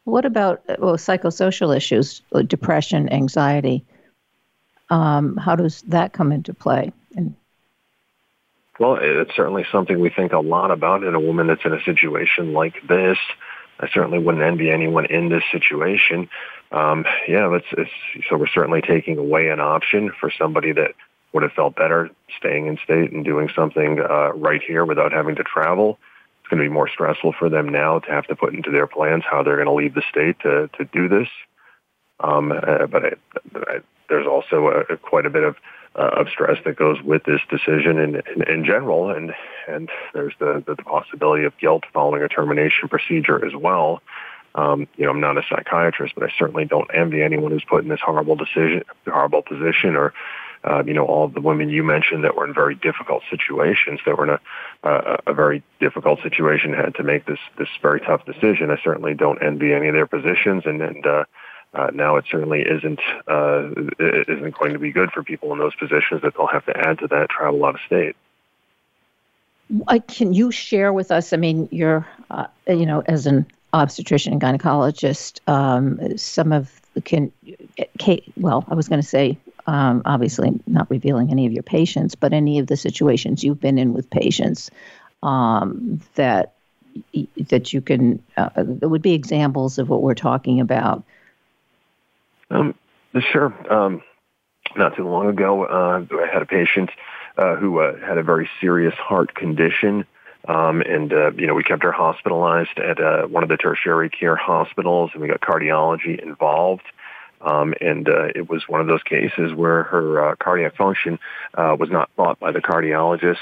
What 0.03 0.25
about 0.25 0.61
well, 0.79 0.95
psychosocial 0.95 1.75
issues, 1.75 2.21
depression, 2.47 3.11
anxiety? 3.11 3.83
Um, 4.89 5.37
how 5.37 5.55
does 5.55 5.81
that 5.83 6.13
come 6.13 6.31
into 6.31 6.53
play? 6.53 6.91
And 7.15 7.35
well, 8.79 8.97
it's 9.01 9.35
certainly 9.35 9.65
something 9.71 9.99
we 9.99 10.09
think 10.09 10.31
a 10.31 10.39
lot 10.39 10.71
about 10.71 11.03
in 11.03 11.13
a 11.13 11.19
woman 11.19 11.47
that's 11.47 11.65
in 11.65 11.73
a 11.73 11.83
situation 11.83 12.53
like 12.53 12.75
this. 12.87 13.17
I 13.79 13.89
certainly 13.93 14.19
wouldn't 14.19 14.43
envy 14.43 14.71
anyone 14.71 15.05
in 15.05 15.29
this 15.29 15.43
situation. 15.51 16.29
Um, 16.71 17.05
yeah, 17.27 17.53
it's, 17.55 17.65
it's, 17.71 18.27
so 18.29 18.37
we're 18.37 18.47
certainly 18.47 18.81
taking 18.81 19.17
away 19.17 19.49
an 19.49 19.59
option 19.59 20.11
for 20.19 20.31
somebody 20.37 20.71
that 20.73 20.93
would 21.33 21.43
have 21.43 21.51
felt 21.53 21.75
better 21.75 22.09
staying 22.37 22.67
in 22.67 22.77
state 22.83 23.11
and 23.11 23.23
doing 23.23 23.49
something 23.55 23.99
uh, 23.99 24.33
right 24.33 24.61
here 24.61 24.85
without 24.85 25.11
having 25.11 25.35
to 25.35 25.43
travel. 25.43 25.99
It's 26.41 26.49
going 26.49 26.61
to 26.63 26.69
be 26.69 26.73
more 26.73 26.89
stressful 26.89 27.33
for 27.37 27.49
them 27.49 27.69
now 27.69 27.99
to 27.99 28.11
have 28.11 28.27
to 28.27 28.35
put 28.35 28.53
into 28.53 28.71
their 28.71 28.87
plans 28.87 29.23
how 29.29 29.43
they're 29.43 29.55
going 29.55 29.67
to 29.67 29.73
leave 29.73 29.93
the 29.93 30.03
state 30.09 30.39
to 30.41 30.69
to 30.77 30.85
do 30.85 31.07
this. 31.07 31.27
Um, 32.21 32.51
uh, 32.51 32.87
but 32.87 33.05
I, 33.05 33.11
I, 33.55 33.79
there's 34.09 34.27
also 34.27 34.67
a, 34.67 34.93
a, 34.93 34.97
quite 34.97 35.25
a 35.25 35.29
bit 35.29 35.43
of 35.43 35.55
uh, 35.95 36.09
of 36.17 36.27
stress 36.29 36.57
that 36.65 36.75
goes 36.75 37.01
with 37.01 37.23
this 37.23 37.41
decision 37.49 37.97
in, 37.97 38.15
in, 38.15 38.43
in 38.47 38.65
general, 38.65 39.09
and 39.09 39.33
and 39.67 39.89
there's 40.13 40.33
the, 40.39 40.63
the 40.65 40.75
possibility 40.75 41.45
of 41.45 41.57
guilt 41.57 41.83
following 41.93 42.23
a 42.23 42.27
termination 42.27 42.89
procedure 42.89 43.45
as 43.45 43.55
well. 43.55 44.01
Um, 44.55 44.87
you 44.97 45.05
know, 45.05 45.11
I'm 45.11 45.21
not 45.21 45.37
a 45.37 45.43
psychiatrist, 45.47 46.15
but 46.15 46.23
I 46.23 46.33
certainly 46.37 46.65
don't 46.65 46.89
envy 46.93 47.21
anyone 47.21 47.51
who's 47.51 47.63
put 47.63 47.83
in 47.83 47.89
this 47.89 47.99
horrible 48.03 48.35
decision, 48.35 48.83
horrible 49.05 49.43
position, 49.43 49.95
or 49.95 50.13
uh, 50.63 50.83
you 50.85 50.93
know, 50.93 51.05
all 51.05 51.27
the 51.27 51.39
women 51.39 51.69
you 51.69 51.83
mentioned 51.83 52.23
that 52.23 52.35
were 52.35 52.45
in 52.45 52.53
very 52.53 52.75
difficult 52.75 53.23
situations, 53.29 53.99
that 54.05 54.17
were 54.17 54.25
in 54.25 54.29
a, 54.31 54.87
uh, 54.87 55.17
a 55.27 55.33
very 55.33 55.63
difficult 55.79 56.21
situation, 56.21 56.73
had 56.73 56.95
to 56.95 57.03
make 57.03 57.25
this 57.25 57.39
this 57.57 57.69
very 57.81 58.01
tough 58.01 58.25
decision. 58.25 58.69
I 58.69 58.77
certainly 58.83 59.13
don't 59.13 59.41
envy 59.41 59.73
any 59.73 59.87
of 59.87 59.93
their 59.93 60.07
positions, 60.07 60.63
and 60.65 60.81
and 60.81 61.05
uh, 61.05 61.23
uh, 61.73 61.91
now 61.93 62.15
it 62.15 62.25
certainly 62.29 62.61
isn't 62.61 62.99
uh, 63.27 63.69
isn't 63.99 64.57
going 64.57 64.73
to 64.73 64.79
be 64.79 64.91
good 64.91 65.11
for 65.11 65.23
people 65.23 65.53
in 65.53 65.59
those 65.59 65.75
positions 65.75 66.21
that 66.23 66.33
they'll 66.35 66.47
have 66.47 66.65
to 66.65 66.77
add 66.77 66.99
to 66.99 67.07
that 67.07 67.29
travel 67.29 67.63
out 67.65 67.75
of 67.75 67.81
state. 67.85 68.15
Can 70.07 70.33
you 70.33 70.49
share 70.49 70.91
with 70.91 71.11
us? 71.11 71.31
I 71.31 71.37
mean, 71.37 71.69
you're 71.71 72.07
uh, 72.31 72.47
you 72.67 72.85
know 72.85 73.03
as 73.05 73.27
an 73.27 73.45
obstetrician 73.71 74.33
and 74.33 74.41
gynecologist, 74.41 75.47
um, 75.47 76.17
some 76.17 76.51
of 76.51 76.81
can 77.05 77.31
well, 78.37 78.65
I 78.67 78.73
was 78.73 78.87
going 78.87 79.01
to 79.01 79.07
say 79.07 79.37
um, 79.67 80.01
obviously 80.05 80.59
not 80.65 80.89
revealing 80.89 81.29
any 81.29 81.45
of 81.45 81.53
your 81.53 81.63
patients, 81.63 82.15
but 82.15 82.33
any 82.33 82.57
of 82.57 82.65
the 82.65 82.77
situations 82.77 83.43
you've 83.43 83.59
been 83.59 83.77
in 83.77 83.93
with 83.93 84.09
patients 84.09 84.71
um, 85.21 86.01
that 86.15 86.53
that 87.49 87.71
you 87.71 87.81
can 87.81 88.23
uh, 88.37 88.49
that 88.55 88.89
would 88.89 89.03
be 89.03 89.13
examples 89.13 89.77
of 89.77 89.87
what 89.87 90.01
we're 90.01 90.15
talking 90.15 90.59
about 90.59 91.03
um, 92.49 92.75
sure. 93.31 93.53
Um, 93.71 94.01
not 94.75 94.95
too 94.95 95.07
long 95.07 95.27
ago, 95.27 95.65
uh, 95.65 96.05
I 96.11 96.27
had 96.31 96.41
a 96.41 96.45
patient 96.45 96.89
uh, 97.37 97.55
who 97.55 97.79
uh, 97.79 97.97
had 97.99 98.17
a 98.17 98.23
very 98.23 98.49
serious 98.61 98.93
heart 98.95 99.33
condition. 99.33 100.05
Um, 100.47 100.81
and, 100.81 101.11
uh, 101.11 101.31
you 101.31 101.47
know, 101.47 101.53
we 101.53 101.63
kept 101.63 101.83
her 101.83 101.91
hospitalized 101.91 102.77
at 102.79 102.99
uh, 102.99 103.27
one 103.27 103.43
of 103.43 103.49
the 103.49 103.57
tertiary 103.57 104.09
care 104.09 104.35
hospitals, 104.35 105.11
and 105.13 105.21
we 105.21 105.27
got 105.27 105.41
cardiology 105.41 106.21
involved. 106.21 106.85
Um, 107.41 107.73
and 107.79 108.07
uh, 108.07 108.27
it 108.35 108.49
was 108.49 108.67
one 108.67 108.81
of 108.81 108.87
those 108.87 109.03
cases 109.03 109.53
where 109.53 109.83
her 109.83 110.31
uh, 110.31 110.35
cardiac 110.35 110.75
function 110.75 111.19
uh, 111.53 111.75
was 111.79 111.89
not 111.89 112.09
thought 112.15 112.39
by 112.39 112.51
the 112.51 112.59
cardiologist 112.59 113.37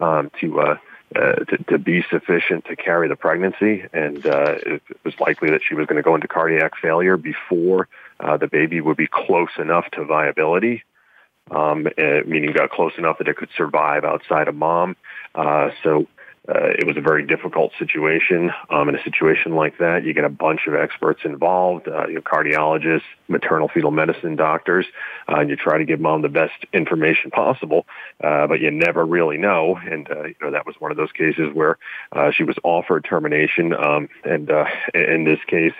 um, 0.00 0.30
to, 0.40 0.60
uh, 0.60 0.76
uh, 1.16 1.32
to 1.32 1.56
to 1.68 1.78
be 1.78 2.04
sufficient 2.08 2.64
to 2.66 2.76
carry 2.76 3.08
the 3.08 3.16
pregnancy, 3.16 3.84
and 3.92 4.24
uh, 4.24 4.54
it, 4.64 4.82
it 4.88 4.96
was 5.04 5.18
likely 5.18 5.50
that 5.50 5.60
she 5.68 5.74
was 5.74 5.86
going 5.86 5.96
to 5.96 6.02
go 6.02 6.14
into 6.14 6.28
cardiac 6.28 6.76
failure 6.80 7.16
before 7.16 7.88
uh, 8.20 8.36
the 8.36 8.46
baby 8.46 8.80
would 8.80 8.96
be 8.96 9.06
close 9.06 9.50
enough 9.58 9.90
to 9.92 10.04
viability, 10.04 10.84
um, 11.50 11.86
uh, 11.98 12.20
meaning 12.26 12.52
got 12.52 12.70
close 12.70 12.92
enough 12.98 13.18
that 13.18 13.28
it 13.28 13.36
could 13.36 13.50
survive 13.56 14.04
outside 14.04 14.48
of 14.48 14.54
mom. 14.54 14.96
Uh, 15.34 15.70
so 15.82 16.06
uh, 16.48 16.68
it 16.78 16.86
was 16.86 16.96
a 16.96 17.00
very 17.00 17.24
difficult 17.24 17.70
situation. 17.78 18.50
Um, 18.70 18.88
in 18.88 18.94
a 18.96 19.02
situation 19.04 19.54
like 19.54 19.76
that, 19.78 20.04
you 20.04 20.14
get 20.14 20.24
a 20.24 20.30
bunch 20.30 20.66
of 20.66 20.74
experts 20.74 21.20
involved, 21.24 21.86
uh, 21.86 22.06
you 22.08 22.14
know, 22.14 22.22
cardiologists, 22.22 23.02
maternal 23.28 23.68
fetal 23.68 23.90
medicine 23.90 24.36
doctors, 24.36 24.86
uh, 25.28 25.36
and 25.36 25.50
you 25.50 25.56
try 25.56 25.76
to 25.76 25.84
give 25.84 26.00
mom 26.00 26.22
the 26.22 26.30
best 26.30 26.64
information 26.72 27.30
possible, 27.30 27.86
uh, 28.24 28.46
but 28.46 28.60
you 28.60 28.70
never 28.70 29.04
really 29.04 29.36
know. 29.36 29.78
And 29.84 30.10
uh, 30.10 30.24
you 30.24 30.34
know 30.40 30.50
that 30.50 30.64
was 30.64 30.76
one 30.78 30.90
of 30.90 30.96
those 30.96 31.12
cases 31.12 31.52
where 31.52 31.76
uh, 32.12 32.30
she 32.30 32.42
was 32.42 32.56
offered 32.64 33.04
termination, 33.04 33.74
um, 33.74 34.08
and 34.24 34.50
uh, 34.50 34.64
in 34.94 35.24
this 35.24 35.40
case, 35.46 35.74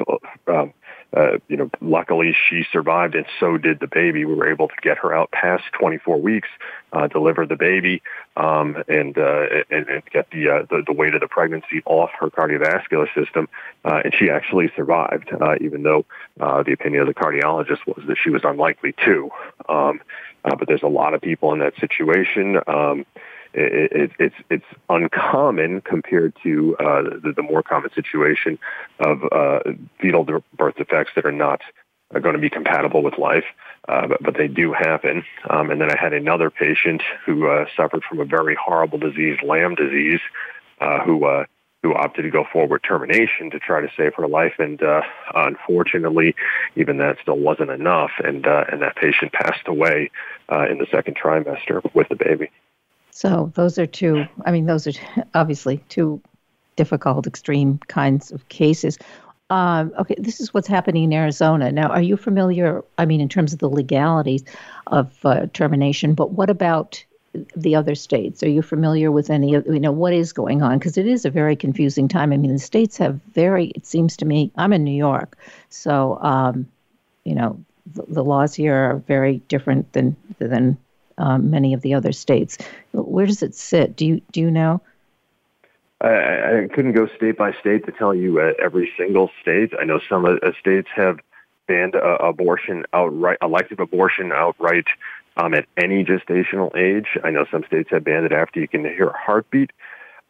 uh, 1.17 1.39
you 1.49 1.57
know, 1.57 1.71
luckily 1.81 2.37
she 2.49 2.65
survived 2.73 3.15
and 3.15 3.27
so 3.39 3.57
did 3.57 3.81
the 3.81 3.87
baby. 3.87 4.25
We 4.25 4.35
were 4.35 4.51
able 4.51 4.69
to 4.69 4.75
get 4.83 4.99
her 4.99 5.15
out 5.15 5.31
past 5.31 5.65
24 5.73 6.21
weeks, 6.21 6.49
uh, 6.93 7.09
deliver 7.09 7.47
the 7.47 7.57
baby, 7.57 8.03
um, 8.37 8.83
and, 8.89 9.17
uh, 9.19 9.47
and, 9.71 9.89
and 9.89 10.03
get 10.11 10.31
the, 10.31 10.49
uh, 10.49 10.63
the, 10.71 10.83
the 10.87 10.93
weight 10.93 11.15
of 11.15 11.21
the 11.21 11.29
pregnancy 11.29 11.83
off 11.85 12.11
her 12.19 12.31
cardiovascular 12.31 13.13
system. 13.15 13.49
Uh, 13.85 14.03
and 14.05 14.15
she 14.15 14.31
actually 14.31 14.71
survived, 14.77 15.31
uh, 15.41 15.57
even 15.61 15.83
though, 15.83 16.05
uh, 16.41 16.63
the 16.63 16.73
opinion 16.73 17.03
of 17.03 17.09
the 17.09 17.15
cardiologist 17.15 17.87
was 17.87 18.05
that 18.07 18.17
she 18.23 18.31
was 18.31 18.43
unlikely 18.45 18.95
to. 19.05 19.31
Um, 19.69 20.01
uh, 20.45 20.57
but 20.57 20.69
there's 20.69 20.83
a 20.83 20.89
lot 20.89 21.15
of 21.15 21.21
people 21.21 21.53
in 21.53 21.59
that 21.59 21.75
situation. 21.79 22.59
Um, 22.67 23.05
it, 23.53 23.93
it, 23.93 24.11
it's 24.19 24.35
it's 24.49 24.65
uncommon 24.89 25.81
compared 25.81 26.35
to 26.43 26.77
uh, 26.79 27.03
the, 27.03 27.33
the, 27.37 27.43
more 27.43 27.63
common 27.63 27.91
situation 27.95 28.59
of 29.01 29.23
uh, 29.33 29.61
fetal 30.01 30.25
birth 30.57 30.77
defects 30.77 31.13
that 31.17 31.27
are 31.27 31.33
not 31.33 31.61
are 32.13 32.21
going 32.21 32.35
to 32.35 32.41
be 32.41 32.51
compatible 32.51 33.03
with 33.03 33.19
life, 33.19 33.45
uh, 33.89 34.07
but, 34.09 34.23
but, 34.23 34.37
they 34.37 34.49
do 34.49 34.73
happen. 34.73 35.25
Um, 35.49 35.71
and 35.71 35.81
then 35.81 35.91
I 35.93 35.97
had 35.97 36.13
another 36.13 36.51
patient 36.51 37.03
who 37.25 37.49
uh, 37.49 37.67
suffered 37.77 38.03
from 38.03 38.19
a 38.19 38.25
very 38.25 38.57
horrible 38.57 38.99
disease, 38.99 39.39
Lyme 39.45 39.77
disease, 39.77 40.21
uh, 40.81 41.01
who 41.01 41.25
uh, 41.25 41.45
who 41.83 41.95
opted 41.95 42.25
to 42.25 42.31
go 42.31 42.45
forward 42.53 42.83
termination 42.87 43.51
to 43.51 43.59
try 43.59 43.81
to 43.81 43.89
save 43.97 44.15
her 44.15 44.29
life, 44.29 44.55
and 44.59 44.81
unfortunately, 45.35 46.35
even 46.77 46.99
that 46.99 47.17
still 47.23 47.39
wasn't 47.39 47.71
enough, 47.71 48.11
and 48.23 48.47
and 48.47 48.83
that 48.83 48.97
patient 48.97 49.33
passed 49.33 49.67
away 49.67 50.11
in 50.69 50.79
the 50.79 50.87
second 50.91 51.17
trimester 51.17 51.83
with 51.95 52.09
the 52.09 52.17
baby. 52.17 52.51
So 53.21 53.53
those 53.55 53.79
are 53.79 53.85
two, 53.85 54.25
I 54.47 54.51
mean, 54.51 54.65
those 54.65 54.87
are 54.87 54.93
obviously 55.35 55.85
two 55.91 56.23
difficult, 56.77 57.27
extreme 57.27 57.79
kinds 57.87 58.33
of 58.33 58.49
cases. 58.49 58.97
Um, 59.51 59.93
okay, 59.99 60.15
this 60.17 60.41
is 60.41 60.55
what's 60.55 60.67
happening 60.67 61.05
in 61.05 61.13
Arizona. 61.13 61.71
Now, 61.71 61.89
are 61.89 62.01
you 62.01 62.17
familiar, 62.17 62.83
I 62.97 63.05
mean, 63.05 63.21
in 63.21 63.29
terms 63.29 63.53
of 63.53 63.59
the 63.59 63.69
legalities 63.69 64.43
of 64.87 65.15
uh, 65.23 65.49
termination, 65.53 66.15
but 66.15 66.31
what 66.31 66.49
about 66.49 67.05
the 67.55 67.75
other 67.75 67.95
states? 67.95 68.43
Are 68.43 68.49
you 68.49 68.63
familiar 68.63 69.13
with 69.13 69.29
any 69.29 69.55
of, 69.55 69.67
you 69.67 69.81
know, 69.81 69.93
what 69.93 70.15
is 70.15 70.33
going 70.33 70.63
on? 70.63 70.79
Because 70.79 70.97
it 70.97 71.07
is 71.07 71.27
a 71.27 71.31
very 71.31 71.57
confusing 71.57 72.09
time. 72.09 72.33
I 72.33 72.39
mean, 72.39 72.55
the 72.55 72.59
states 72.59 72.97
have 72.97 73.21
very, 73.35 73.67
it 73.67 73.85
seems 73.85 74.17
to 74.17 74.25
me, 74.25 74.51
I'm 74.57 74.73
in 74.73 74.83
New 74.83 74.97
York, 74.97 75.37
so, 75.69 76.19
um, 76.23 76.67
you 77.25 77.35
know, 77.35 77.63
the, 77.93 78.05
the 78.09 78.25
laws 78.25 78.55
here 78.55 78.75
are 78.75 78.97
very 78.97 79.43
different 79.49 79.93
than, 79.93 80.17
than 80.39 80.79
um, 81.21 81.51
many 81.51 81.75
of 81.75 81.83
the 81.83 81.95
other 81.95 82.13
states. 82.13 82.59
Where 82.93 83.27
does 83.27 83.43
it 83.43 83.55
sit? 83.55 83.95
Do 83.97 84.07
you 84.07 84.21
do 84.33 84.41
you 84.41 84.51
know? 84.51 84.81
I, 86.01 86.09
I 86.65 86.69
couldn't 86.75 86.93
go 86.93 87.07
state 87.17 87.37
by 87.37 87.53
state 87.61 87.85
to 87.87 87.93
tell 87.93 88.15
you 88.15 88.41
uh, 88.41 88.53
every 88.63 88.91
single 88.97 89.31
state. 89.43 89.73
I 89.79 89.85
know 89.85 90.01
some 90.09 90.25
uh, 90.25 90.37
states 90.59 90.89
have 90.97 91.19
banned 91.69 91.95
uh, 91.95 92.17
abortion 92.21 92.85
outright, 92.93 93.39
elective 93.43 93.81
abortion 93.81 94.33
outright 94.33 94.87
um, 95.37 95.55
at 95.55 95.67
any 95.77 96.05
gestational 96.05 96.75
age. 96.77 97.19
I 97.23 97.31
know 97.31 97.45
some 97.51 97.65
states 97.65 97.91
have 97.91 98.05
banned 98.05 98.27
it 98.27 98.33
after 98.33 98.61
you 98.61 98.69
can 98.69 98.85
hear 98.85 99.09
a 99.09 99.19
heartbeat. 99.19 99.71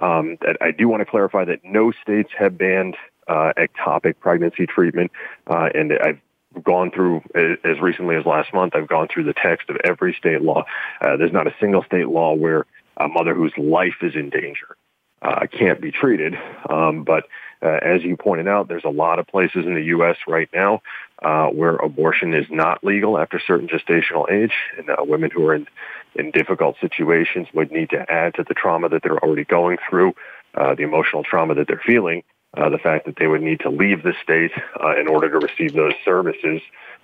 Um, 0.01 0.39
I 0.61 0.71
do 0.71 0.89
want 0.89 1.03
to 1.03 1.05
clarify 1.05 1.45
that 1.45 1.65
no 1.65 1.93
states 1.93 2.31
have 2.39 2.57
banned 2.57 2.97
uh, 3.29 3.53
ectopic 3.57 4.19
pregnancy 4.19 4.67
treatment, 4.67 5.13
uh, 5.47 5.69
and 5.75 5.93
I've 5.93 6.21
gone 6.63 6.91
through 6.91 7.23
as 7.35 7.81
recently 7.81 8.17
as 8.17 8.27
last 8.27 8.53
month. 8.53 8.75
I've 8.75 8.89
gone 8.89 9.09
through 9.13 9.25
the 9.25 9.35
text 9.35 9.71
of 9.71 9.77
every 9.85 10.15
state 10.19 10.43
law. 10.43 10.65
Uh, 11.01 11.17
there's 11.17 11.33
not 11.33 11.47
a 11.47 11.55
single 11.61 11.83
state 11.85 12.09
law 12.09 12.35
where 12.35 12.67
a 12.97 13.09
mother 13.09 13.35
whose 13.35 13.53
life 13.57 13.97
is 14.03 14.15
in 14.15 14.31
danger 14.31 14.77
uh, 15.23 15.47
can't 15.47 15.81
be 15.81 15.93
treated. 15.93 16.35
Um, 16.69 17.05
but 17.05 17.25
uh, 17.63 17.79
as 17.83 18.03
you 18.03 18.17
pointed 18.17 18.49
out, 18.49 18.69
there's 18.69 18.85
a 18.85 18.91
lot 18.91 19.19
of 19.19 19.27
places 19.27 19.67
in 19.67 19.75
the 19.75 19.85
U.S. 19.85 20.17
right 20.27 20.49
now 20.55 20.83
uh, 21.23 21.47
where 21.49 21.77
abortion 21.77 22.35
is 22.35 22.47
not 22.51 22.83
legal 22.83 23.19
after 23.19 23.39
certain 23.39 23.69
gestational 23.69 24.31
age, 24.31 24.53
and 24.79 24.89
uh, 24.89 24.97
women 25.01 25.31
who 25.31 25.47
are 25.47 25.55
in, 25.55 25.67
in 26.15 26.31
difficult 26.31 26.77
situations 26.81 27.49
would 27.53 27.71
need 27.71 27.91
to 27.91 28.11
add 28.11 28.35
to 28.35 28.45
the 28.49 28.55
trauma 28.55 28.89
that 28.89 29.03
they're 29.03 29.19
already 29.19 29.45
going 29.45 29.77
through, 29.89 30.15
uh, 30.55 30.75
the 30.75 30.83
emotional 30.83 31.23
trauma 31.23 31.55
that 31.55 31.69
they're 31.69 31.83
feeling, 31.85 32.23
uh, 32.57 32.69
the 32.69 32.79
fact 32.79 33.07
that 33.07 33.17
they 33.17 33.27
would 33.27 33.43
need 33.43 33.61
to 33.61 33.71
leave 33.71 34.03
the 34.03 34.15
state 34.23 34.53
uh, 34.83 34.99
in 34.99 35.09
order 35.09 35.31
to 35.31 35.39
receive 35.39 35.73
those 35.73 35.95
services 36.05 36.61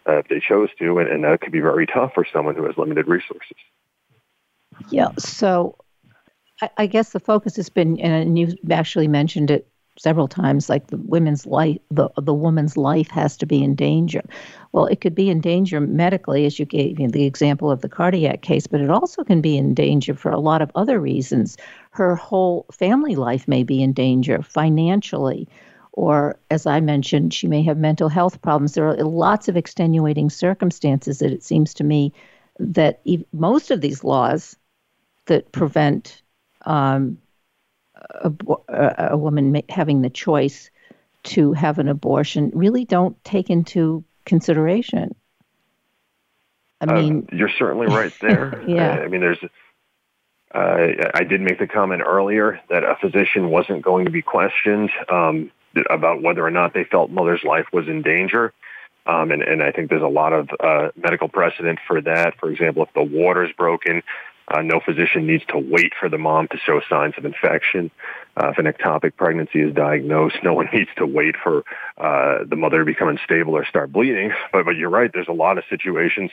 uh, 0.08 0.18
if 0.18 0.28
they 0.28 0.40
chose 0.40 0.68
to, 0.78 0.98
and, 0.98 1.08
and 1.08 1.24
that 1.24 1.40
could 1.40 1.52
be 1.52 1.60
very 1.60 1.86
tough 1.86 2.12
for 2.14 2.24
someone 2.32 2.54
who 2.54 2.64
has 2.64 2.76
limited 2.76 3.06
resources. 3.06 3.56
Yeah. 4.90 5.08
So 5.18 5.76
I, 6.60 6.70
I 6.78 6.86
guess 6.86 7.10
the 7.10 7.20
focus 7.20 7.56
has 7.56 7.68
been, 7.68 7.98
and 8.00 8.38
you 8.38 8.54
actually 8.70 9.08
mentioned 9.08 9.50
it 9.50 9.68
several 9.98 10.28
times, 10.28 10.68
like 10.68 10.88
the 10.88 10.98
women's 10.98 11.46
life, 11.46 11.78
the 11.90 12.08
the 12.18 12.34
woman's 12.34 12.76
life 12.76 13.08
has 13.10 13.36
to 13.38 13.46
be 13.46 13.62
in 13.62 13.74
danger. 13.74 14.22
Well, 14.72 14.86
it 14.86 15.00
could 15.00 15.14
be 15.14 15.30
in 15.30 15.40
danger 15.40 15.80
medically, 15.80 16.44
as 16.44 16.58
you 16.58 16.66
gave 16.66 16.98
me 16.98 17.06
the 17.06 17.24
example 17.24 17.70
of 17.70 17.80
the 17.80 17.88
cardiac 17.88 18.42
case, 18.42 18.66
but 18.66 18.80
it 18.80 18.90
also 18.90 19.24
can 19.24 19.40
be 19.40 19.56
in 19.56 19.74
danger 19.74 20.14
for 20.14 20.30
a 20.30 20.40
lot 20.40 20.60
of 20.60 20.70
other 20.74 21.00
reasons. 21.00 21.56
Her 21.96 22.14
whole 22.14 22.66
family 22.70 23.16
life 23.16 23.48
may 23.48 23.62
be 23.62 23.82
in 23.82 23.94
danger 23.94 24.42
financially, 24.42 25.48
or 25.92 26.38
as 26.50 26.66
I 26.66 26.80
mentioned, 26.80 27.32
she 27.32 27.48
may 27.48 27.62
have 27.62 27.78
mental 27.78 28.10
health 28.10 28.42
problems. 28.42 28.74
There 28.74 28.86
are 28.86 28.96
lots 28.96 29.48
of 29.48 29.56
extenuating 29.56 30.28
circumstances 30.28 31.20
that 31.20 31.32
it 31.32 31.42
seems 31.42 31.72
to 31.74 31.84
me 31.84 32.12
that 32.58 33.00
most 33.32 33.70
of 33.70 33.80
these 33.80 34.04
laws 34.04 34.56
that 35.24 35.52
prevent 35.52 36.20
um, 36.66 37.16
a, 38.10 38.30
a, 39.12 39.16
woman 39.16 39.62
having 39.70 40.02
the 40.02 40.10
choice 40.10 40.70
to 41.22 41.54
have 41.54 41.78
an 41.78 41.88
abortion 41.88 42.50
really 42.52 42.84
don't 42.84 43.22
take 43.24 43.48
into 43.48 44.04
consideration. 44.26 45.14
I 46.82 46.92
mean, 46.92 47.26
you're 47.32 47.50
certainly 47.58 47.86
right 47.86 48.12
there. 48.20 48.62
yeah. 48.68 48.98
I 48.98 49.08
mean, 49.08 49.22
there's. 49.22 49.38
Uh, 50.54 51.10
I 51.14 51.24
did 51.24 51.40
make 51.40 51.58
the 51.58 51.66
comment 51.66 52.02
earlier 52.06 52.60
that 52.70 52.84
a 52.84 52.96
physician 53.00 53.50
wasn't 53.50 53.82
going 53.82 54.04
to 54.04 54.10
be 54.10 54.22
questioned 54.22 54.90
um, 55.08 55.50
about 55.90 56.22
whether 56.22 56.44
or 56.44 56.50
not 56.50 56.72
they 56.72 56.84
felt 56.84 57.10
mother's 57.10 57.44
life 57.44 57.66
was 57.72 57.88
in 57.88 58.02
danger. 58.02 58.52
Um, 59.06 59.30
and, 59.30 59.42
and 59.42 59.62
I 59.62 59.70
think 59.70 59.88
there's 59.90 60.02
a 60.02 60.08
lot 60.08 60.32
of 60.32 60.48
uh, 60.58 60.88
medical 60.96 61.28
precedent 61.28 61.78
for 61.86 62.00
that. 62.00 62.38
For 62.40 62.50
example, 62.50 62.82
if 62.82 62.92
the 62.92 63.02
water's 63.02 63.52
broken, 63.52 64.02
uh, 64.48 64.62
no 64.62 64.80
physician 64.80 65.26
needs 65.26 65.44
to 65.46 65.58
wait 65.58 65.92
for 65.98 66.08
the 66.08 66.18
mom 66.18 66.48
to 66.48 66.56
show 66.58 66.80
signs 66.88 67.14
of 67.18 67.24
infection. 67.24 67.90
Uh, 68.36 68.50
if 68.50 68.58
an 68.58 68.66
ectopic 68.66 69.16
pregnancy 69.16 69.60
is 69.60 69.74
diagnosed, 69.74 70.36
no 70.42 70.54
one 70.54 70.68
needs 70.72 70.90
to 70.96 71.06
wait 71.06 71.34
for 71.42 71.64
uh, 71.98 72.44
the 72.44 72.56
mother 72.56 72.78
to 72.78 72.84
become 72.84 73.08
unstable 73.08 73.54
or 73.54 73.64
start 73.64 73.92
bleeding. 73.92 74.32
But, 74.52 74.64
but 74.64 74.76
you're 74.76 74.90
right. 74.90 75.10
There's 75.12 75.28
a 75.28 75.32
lot 75.32 75.58
of 75.58 75.64
situations 75.68 76.30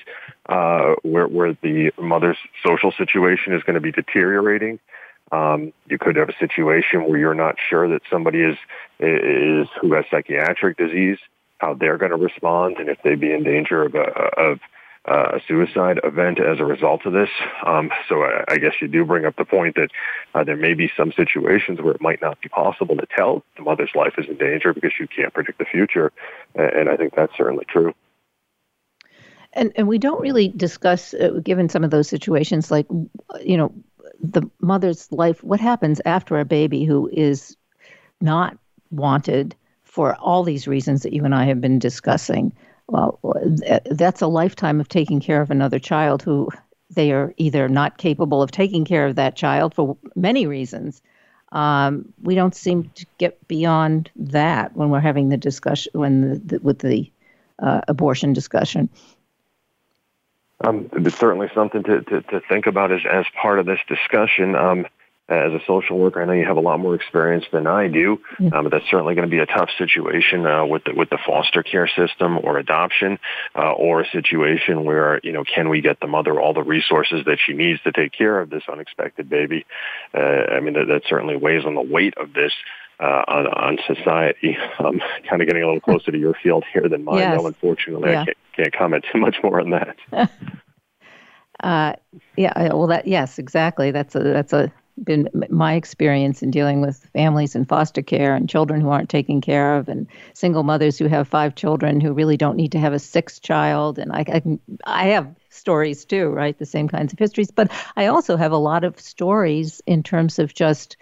uh, 0.47 0.93
where, 1.01 1.27
where 1.27 1.57
the 1.61 1.91
mother's 1.97 2.37
social 2.65 2.91
situation 2.91 3.53
is 3.53 3.63
going 3.63 3.73
to 3.73 3.81
be 3.81 3.91
deteriorating. 3.91 4.79
Um, 5.31 5.73
you 5.87 5.97
could 5.97 6.15
have 6.15 6.29
a 6.29 6.37
situation 6.37 7.05
where 7.05 7.17
you're 7.17 7.33
not 7.33 7.55
sure 7.69 7.89
that 7.89 8.01
somebody 8.09 8.41
is 8.41 8.57
is 8.99 9.67
who 9.81 9.93
has 9.93 10.05
psychiatric 10.11 10.77
disease, 10.77 11.17
how 11.57 11.73
they're 11.73 11.97
going 11.97 12.11
to 12.11 12.17
respond, 12.17 12.77
and 12.77 12.87
if 12.87 12.99
they'd 13.03 13.19
be 13.19 13.33
in 13.33 13.43
danger 13.43 13.83
of, 13.83 13.95
of 13.95 14.59
uh, 15.05 15.31
a 15.33 15.39
suicide 15.47 15.99
event 16.03 16.39
as 16.39 16.59
a 16.59 16.65
result 16.65 17.05
of 17.05 17.13
this. 17.13 17.29
Um, 17.65 17.91
so 18.07 18.23
I, 18.23 18.43
I, 18.47 18.57
guess 18.57 18.73
you 18.81 18.87
do 18.87 19.03
bring 19.03 19.25
up 19.25 19.35
the 19.35 19.43
point 19.43 19.75
that 19.75 19.89
uh, 20.33 20.43
there 20.45 20.55
may 20.55 20.73
be 20.73 20.89
some 20.95 21.11
situations 21.11 21.81
where 21.81 21.93
it 21.93 22.01
might 22.01 22.21
not 22.21 22.39
be 22.41 22.47
possible 22.47 22.95
to 22.95 23.05
tell 23.15 23.43
the 23.57 23.63
mother's 23.63 23.91
life 23.95 24.13
is 24.17 24.27
in 24.29 24.37
danger 24.37 24.73
because 24.73 24.93
you 24.99 25.07
can't 25.07 25.33
predict 25.33 25.59
the 25.59 25.65
future, 25.65 26.11
and 26.55 26.89
I 26.89 26.95
think 26.95 27.15
that's 27.15 27.35
certainly 27.35 27.65
true. 27.65 27.93
And 29.51 29.71
and 29.75 29.87
we 29.87 29.97
don't 29.97 30.21
really 30.21 30.47
discuss, 30.47 31.13
uh, 31.13 31.39
given 31.43 31.69
some 31.69 31.83
of 31.83 31.91
those 31.91 32.07
situations, 32.07 32.71
like 32.71 32.87
you 33.41 33.57
know, 33.57 33.73
the 34.21 34.49
mother's 34.61 35.11
life. 35.11 35.43
What 35.43 35.59
happens 35.59 36.01
after 36.05 36.39
a 36.39 36.45
baby 36.45 36.85
who 36.85 37.09
is 37.11 37.57
not 38.21 38.57
wanted 38.89 39.55
for 39.83 40.15
all 40.15 40.43
these 40.43 40.67
reasons 40.67 41.03
that 41.03 41.13
you 41.13 41.25
and 41.25 41.35
I 41.35 41.43
have 41.43 41.59
been 41.59 41.77
discussing? 41.77 42.53
Well, 42.93 43.19
that's 43.85 44.21
a 44.21 44.27
lifetime 44.27 44.79
of 44.79 44.87
taking 44.87 45.19
care 45.19 45.41
of 45.41 45.49
another 45.49 45.79
child 45.79 46.21
who 46.21 46.49
they 46.91 47.11
are 47.11 47.33
either 47.37 47.67
not 47.67 47.97
capable 47.97 48.41
of 48.41 48.51
taking 48.51 48.85
care 48.85 49.07
of 49.07 49.15
that 49.15 49.35
child 49.35 49.73
for 49.73 49.97
many 50.15 50.45
reasons. 50.45 51.01
Um, 51.51 52.13
we 52.21 52.35
don't 52.35 52.55
seem 52.55 52.91
to 52.95 53.05
get 53.17 53.47
beyond 53.47 54.11
that 54.15 54.75
when 54.75 54.89
we're 54.89 54.99
having 54.99 55.29
the 55.29 55.37
discussion 55.37 55.91
when 55.93 56.21
the, 56.21 56.39
the, 56.39 56.59
with 56.59 56.79
the 56.79 57.11
uh, 57.59 57.81
abortion 57.87 58.33
discussion. 58.33 58.89
Um, 60.63 60.89
it's 60.93 61.17
certainly 61.17 61.49
something 61.53 61.83
to, 61.83 62.01
to, 62.01 62.21
to, 62.21 62.41
think 62.47 62.67
about 62.67 62.91
as, 62.91 63.01
as 63.11 63.25
part 63.39 63.59
of 63.59 63.65
this 63.65 63.79
discussion. 63.87 64.55
Um, 64.55 64.87
as 65.33 65.53
a 65.53 65.59
social 65.65 65.97
worker. 65.97 66.21
I 66.21 66.25
know 66.25 66.33
you 66.33 66.45
have 66.45 66.57
a 66.57 66.61
lot 66.61 66.79
more 66.79 66.95
experience 66.95 67.45
than 67.51 67.67
I 67.67 67.87
do, 67.87 68.19
um, 68.39 68.63
but 68.63 68.71
that's 68.71 68.89
certainly 68.89 69.15
going 69.15 69.27
to 69.27 69.31
be 69.31 69.39
a 69.39 69.45
tough 69.45 69.69
situation 69.77 70.45
uh, 70.45 70.65
with 70.65 70.83
the, 70.85 70.93
with 70.95 71.09
the 71.09 71.17
foster 71.25 71.63
care 71.63 71.87
system 71.87 72.37
or 72.43 72.57
adoption, 72.57 73.19
uh, 73.55 73.71
or 73.71 74.01
a 74.01 74.09
situation 74.09 74.83
where 74.83 75.19
you 75.23 75.31
know 75.31 75.43
can 75.43 75.69
we 75.69 75.81
get 75.81 75.99
the 75.99 76.07
mother 76.07 76.39
all 76.39 76.53
the 76.53 76.63
resources 76.63 77.23
that 77.25 77.37
she 77.43 77.53
needs 77.53 77.81
to 77.81 77.91
take 77.91 78.11
care 78.11 78.39
of 78.39 78.49
this 78.49 78.63
unexpected 78.71 79.29
baby? 79.29 79.65
Uh, 80.13 80.45
I 80.51 80.59
mean 80.59 80.73
that, 80.73 80.87
that 80.87 81.03
certainly 81.07 81.35
weighs 81.35 81.65
on 81.65 81.75
the 81.75 81.81
weight 81.81 82.13
of 82.17 82.33
this. 82.33 82.53
Uh, 82.99 83.23
on, 83.27 83.47
on 83.47 83.77
society, 83.87 84.55
um, 84.79 85.01
kind 85.27 85.41
of 85.41 85.47
getting 85.47 85.63
a 85.63 85.65
little 85.65 85.81
closer 85.81 86.11
to 86.11 86.17
your 86.17 86.35
field 86.41 86.63
here 86.71 86.87
than 86.87 87.03
mine. 87.03 87.17
Yes. 87.17 87.37
Though, 87.37 87.47
unfortunately, 87.47 88.11
yeah. 88.11 88.21
I 88.21 88.25
can't, 88.25 88.37
can't 88.55 88.73
comment 88.73 89.05
too 89.11 89.19
much 89.19 89.35
more 89.43 89.59
on 89.59 89.71
that. 89.71 89.97
Uh, 91.63 91.93
yeah, 92.35 92.73
well, 92.73 92.87
that 92.87 93.07
yes, 93.07 93.39
exactly. 93.39 93.89
That's 93.89 94.15
a 94.15 94.19
that's 94.19 94.51
a 94.51 94.71
been 95.03 95.29
my 95.49 95.73
experience 95.73 96.43
in 96.43 96.51
dealing 96.51 96.81
with 96.81 97.03
families 97.13 97.55
in 97.55 97.65
foster 97.65 98.01
care 98.01 98.35
and 98.35 98.49
children 98.49 98.81
who 98.81 98.89
aren't 98.89 99.09
taken 99.09 99.41
care 99.41 99.75
of 99.77 99.89
and 99.89 100.07
single 100.33 100.63
mothers 100.63 100.97
who 100.97 101.07
have 101.07 101.27
five 101.27 101.55
children 101.55 101.99
who 101.99 102.13
really 102.13 102.37
don't 102.37 102.57
need 102.57 102.71
to 102.73 102.79
have 102.79 102.93
a 102.93 102.99
sixth 102.99 103.41
child. 103.41 103.97
And 103.97 104.11
I, 104.11 104.19
I, 104.19 104.39
can, 104.39 104.59
I 104.85 105.05
have 105.07 105.35
stories 105.49 106.05
too 106.05 106.29
right? 106.29 106.57
The 106.57 106.65
same 106.65 106.87
kinds 106.87 107.13
of 107.13 107.19
histories. 107.19 107.51
But 107.51 107.71
i 107.95 108.07
also 108.07 108.37
have 108.37 108.51
a 108.51 108.57
lot 108.57 108.83
of 108.83 108.99
stories 108.99 109.81
in 109.85 110.03
terms 110.03 110.39
of 110.39 110.53
just 110.53 110.97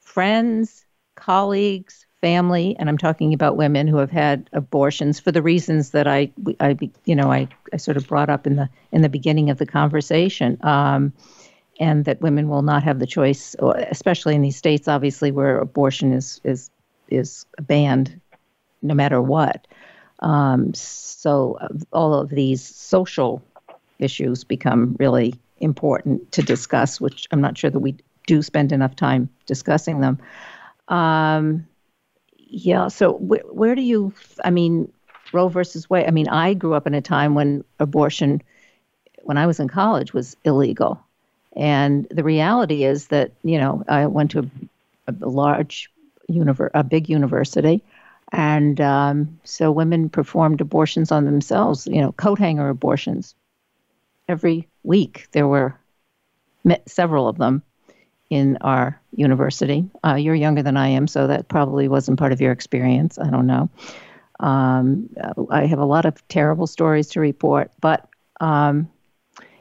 friends 0.00 0.84
colleagues 1.16 2.06
family 2.20 2.76
and 2.78 2.88
i'm 2.88 2.98
talking 2.98 3.34
about 3.34 3.56
women 3.56 3.86
who 3.86 3.96
have 3.96 4.10
had 4.10 4.48
abortions 4.52 5.20
for 5.20 5.32
the 5.32 5.42
reasons 5.42 5.90
that 5.90 6.06
i 6.06 6.30
i 6.60 6.76
you 7.04 7.14
know 7.14 7.30
i, 7.30 7.48
I 7.72 7.76
sort 7.76 7.96
of 7.96 8.06
brought 8.06 8.30
up 8.30 8.46
in 8.46 8.56
the 8.56 8.68
in 8.92 9.02
the 9.02 9.08
beginning 9.08 9.50
of 9.50 9.58
the 9.58 9.66
conversation. 9.66 10.58
Um, 10.62 11.12
and 11.78 12.04
that 12.04 12.20
women 12.20 12.48
will 12.48 12.62
not 12.62 12.82
have 12.82 12.98
the 12.98 13.06
choice, 13.06 13.54
especially 13.90 14.34
in 14.34 14.42
these 14.42 14.56
states, 14.56 14.88
obviously, 14.88 15.30
where 15.30 15.58
abortion 15.58 16.12
is 16.12 16.40
is 16.44 16.70
is 17.08 17.46
banned, 17.60 18.20
no 18.82 18.94
matter 18.94 19.22
what. 19.22 19.66
Um, 20.20 20.74
so 20.74 21.58
uh, 21.60 21.68
all 21.92 22.14
of 22.14 22.30
these 22.30 22.62
social 22.62 23.42
issues 23.98 24.44
become 24.44 24.96
really 24.98 25.34
important 25.60 26.32
to 26.32 26.42
discuss, 26.42 27.00
which 27.00 27.26
I'm 27.30 27.40
not 27.40 27.56
sure 27.56 27.70
that 27.70 27.78
we 27.78 27.96
do 28.26 28.42
spend 28.42 28.72
enough 28.72 28.94
time 28.94 29.28
discussing 29.46 30.00
them. 30.00 30.18
Um, 30.88 31.66
yeah. 32.36 32.88
So 32.88 33.14
wh- 33.14 33.54
where 33.54 33.74
do 33.74 33.82
you? 33.82 34.12
I 34.44 34.50
mean, 34.50 34.92
Roe 35.32 35.48
versus 35.48 35.88
Wade. 35.88 36.06
I 36.06 36.10
mean, 36.10 36.28
I 36.28 36.54
grew 36.54 36.74
up 36.74 36.86
in 36.86 36.94
a 36.94 37.00
time 37.00 37.34
when 37.34 37.64
abortion, 37.78 38.42
when 39.22 39.38
I 39.38 39.46
was 39.46 39.60
in 39.60 39.68
college, 39.68 40.12
was 40.12 40.36
illegal. 40.44 41.00
And 41.58 42.06
the 42.08 42.22
reality 42.22 42.84
is 42.84 43.08
that, 43.08 43.32
you 43.42 43.58
know, 43.58 43.84
I 43.88 44.06
went 44.06 44.30
to 44.30 44.48
a, 45.08 45.14
a 45.20 45.28
large, 45.28 45.90
univer- 46.30 46.70
a 46.72 46.84
big 46.84 47.10
university. 47.10 47.82
And 48.30 48.80
um, 48.80 49.40
so 49.44 49.72
women 49.72 50.08
performed 50.08 50.60
abortions 50.60 51.10
on 51.10 51.24
themselves, 51.24 51.86
you 51.86 52.00
know, 52.00 52.12
coat 52.12 52.38
hanger 52.38 52.68
abortions. 52.68 53.34
Every 54.28 54.68
week 54.84 55.26
there 55.32 55.48
were 55.48 55.74
several 56.86 57.26
of 57.26 57.38
them 57.38 57.62
in 58.30 58.58
our 58.60 59.00
university. 59.16 59.88
Uh, 60.04 60.14
you're 60.14 60.34
younger 60.34 60.62
than 60.62 60.76
I 60.76 60.88
am, 60.88 61.08
so 61.08 61.26
that 61.26 61.48
probably 61.48 61.88
wasn't 61.88 62.18
part 62.18 62.32
of 62.32 62.40
your 62.40 62.52
experience. 62.52 63.18
I 63.18 63.30
don't 63.30 63.46
know. 63.46 63.70
Um, 64.38 65.08
I 65.50 65.64
have 65.66 65.78
a 65.78 65.86
lot 65.86 66.04
of 66.04 66.28
terrible 66.28 66.66
stories 66.66 67.08
to 67.08 67.20
report, 67.20 67.72
but 67.80 68.06
um, 68.40 68.88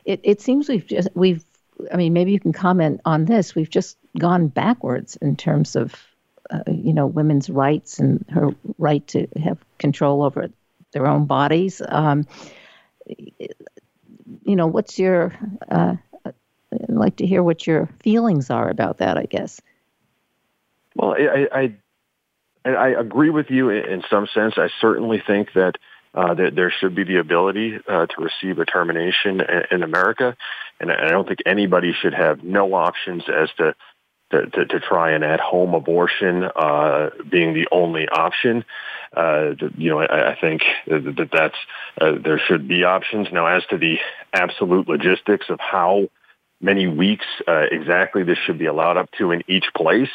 it, 0.04 0.20
it 0.24 0.42
seems 0.42 0.68
we've 0.68 0.86
just, 0.86 1.08
we've 1.16 1.44
I 1.92 1.98
mean, 1.98 2.14
maybe 2.14 2.32
you 2.32 2.40
can 2.40 2.54
comment 2.54 3.02
on 3.06 3.26
this. 3.26 3.56
We've 3.56 3.70
just 3.70 3.98
gone 4.18 4.48
backwards 4.48 5.16
in 5.18 5.36
terms 5.36 5.76
of, 5.76 5.96
uh, 6.50 6.64
you 6.68 6.94
know, 6.94 7.08
women's 7.08 7.50
rights 7.50 8.00
and 8.00 8.26
her 8.30 8.50
right 8.78 9.06
to 9.08 9.28
have 9.42 9.58
control 9.78 10.24
over 10.24 10.50
their 10.92 11.08
own 11.08 11.26
bodies. 11.26 11.82
Um, 11.88 12.26
you 13.06 14.56
know, 14.56 14.68
what's 14.68 14.98
your 14.98 15.34
uh, 15.70 15.96
I'd 16.74 16.90
like 16.90 17.18
to 17.18 17.26
hear 17.26 17.44
what 17.44 17.66
your 17.66 17.90
feelings 18.02 18.50
are 18.50 18.70
about 18.70 18.98
that. 18.98 19.18
I 19.18 19.26
guess. 19.26 19.62
Well, 20.96 21.14
I 21.14 21.74
I, 22.66 22.70
I, 22.70 22.88
agree 22.90 23.30
with 23.30 23.50
you 23.50 23.70
in 23.70 24.04
some 24.10 24.28
sense. 24.34 24.56
I 24.58 24.70
certainly 24.82 25.22
think 25.26 25.54
that. 25.54 25.74
Uh, 26.14 26.34
that 26.34 26.56
there 26.56 26.72
should 26.72 26.96
be 26.96 27.04
the 27.04 27.18
ability 27.18 27.78
uh, 27.88 28.08
to 28.08 28.16
receive 28.24 28.58
a 28.58 28.66
termination 28.66 29.40
in, 29.40 29.64
in 29.70 29.84
America, 29.84 30.36
and 30.80 30.92
I 30.92 31.10
don't 31.10 31.28
think 31.28 31.40
anybody 31.46 31.94
should 31.94 32.14
have 32.14 32.44
no 32.44 32.74
options 32.74 33.24
as 33.30 33.50
to 33.58 33.76
to, 34.32 34.46
to, 34.46 34.66
to 34.66 34.80
try 34.82 35.12
an 35.12 35.24
at-home 35.24 35.74
abortion 35.74 36.44
uh, 36.44 37.12
being 37.30 37.54
the 37.54 37.66
only 37.72 38.10
option. 38.10 38.66
Uh, 39.16 39.52
you 39.78 39.90
know, 39.90 40.02
I, 40.02 40.32
I 40.32 40.38
think 40.40 40.64
that 40.86 41.30
that's 41.32 41.56
uh, 42.02 42.12
there 42.22 42.38
should 42.38 42.68
be 42.68 42.84
options. 42.84 43.28
Now, 43.32 43.46
as 43.48 43.64
to 43.70 43.78
the 43.78 44.00
absolute 44.34 44.90
logistics 44.90 45.46
of 45.50 45.60
how 45.62 46.10
many 46.60 46.88
weeks 46.88 47.26
uh, 47.48 47.66
exactly 47.72 48.24
this 48.24 48.38
should 48.46 48.58
be 48.58 48.66
allowed 48.66 48.98
up 48.98 49.10
to 49.18 49.32
in 49.32 49.44
each 49.48 49.66
place. 49.76 50.10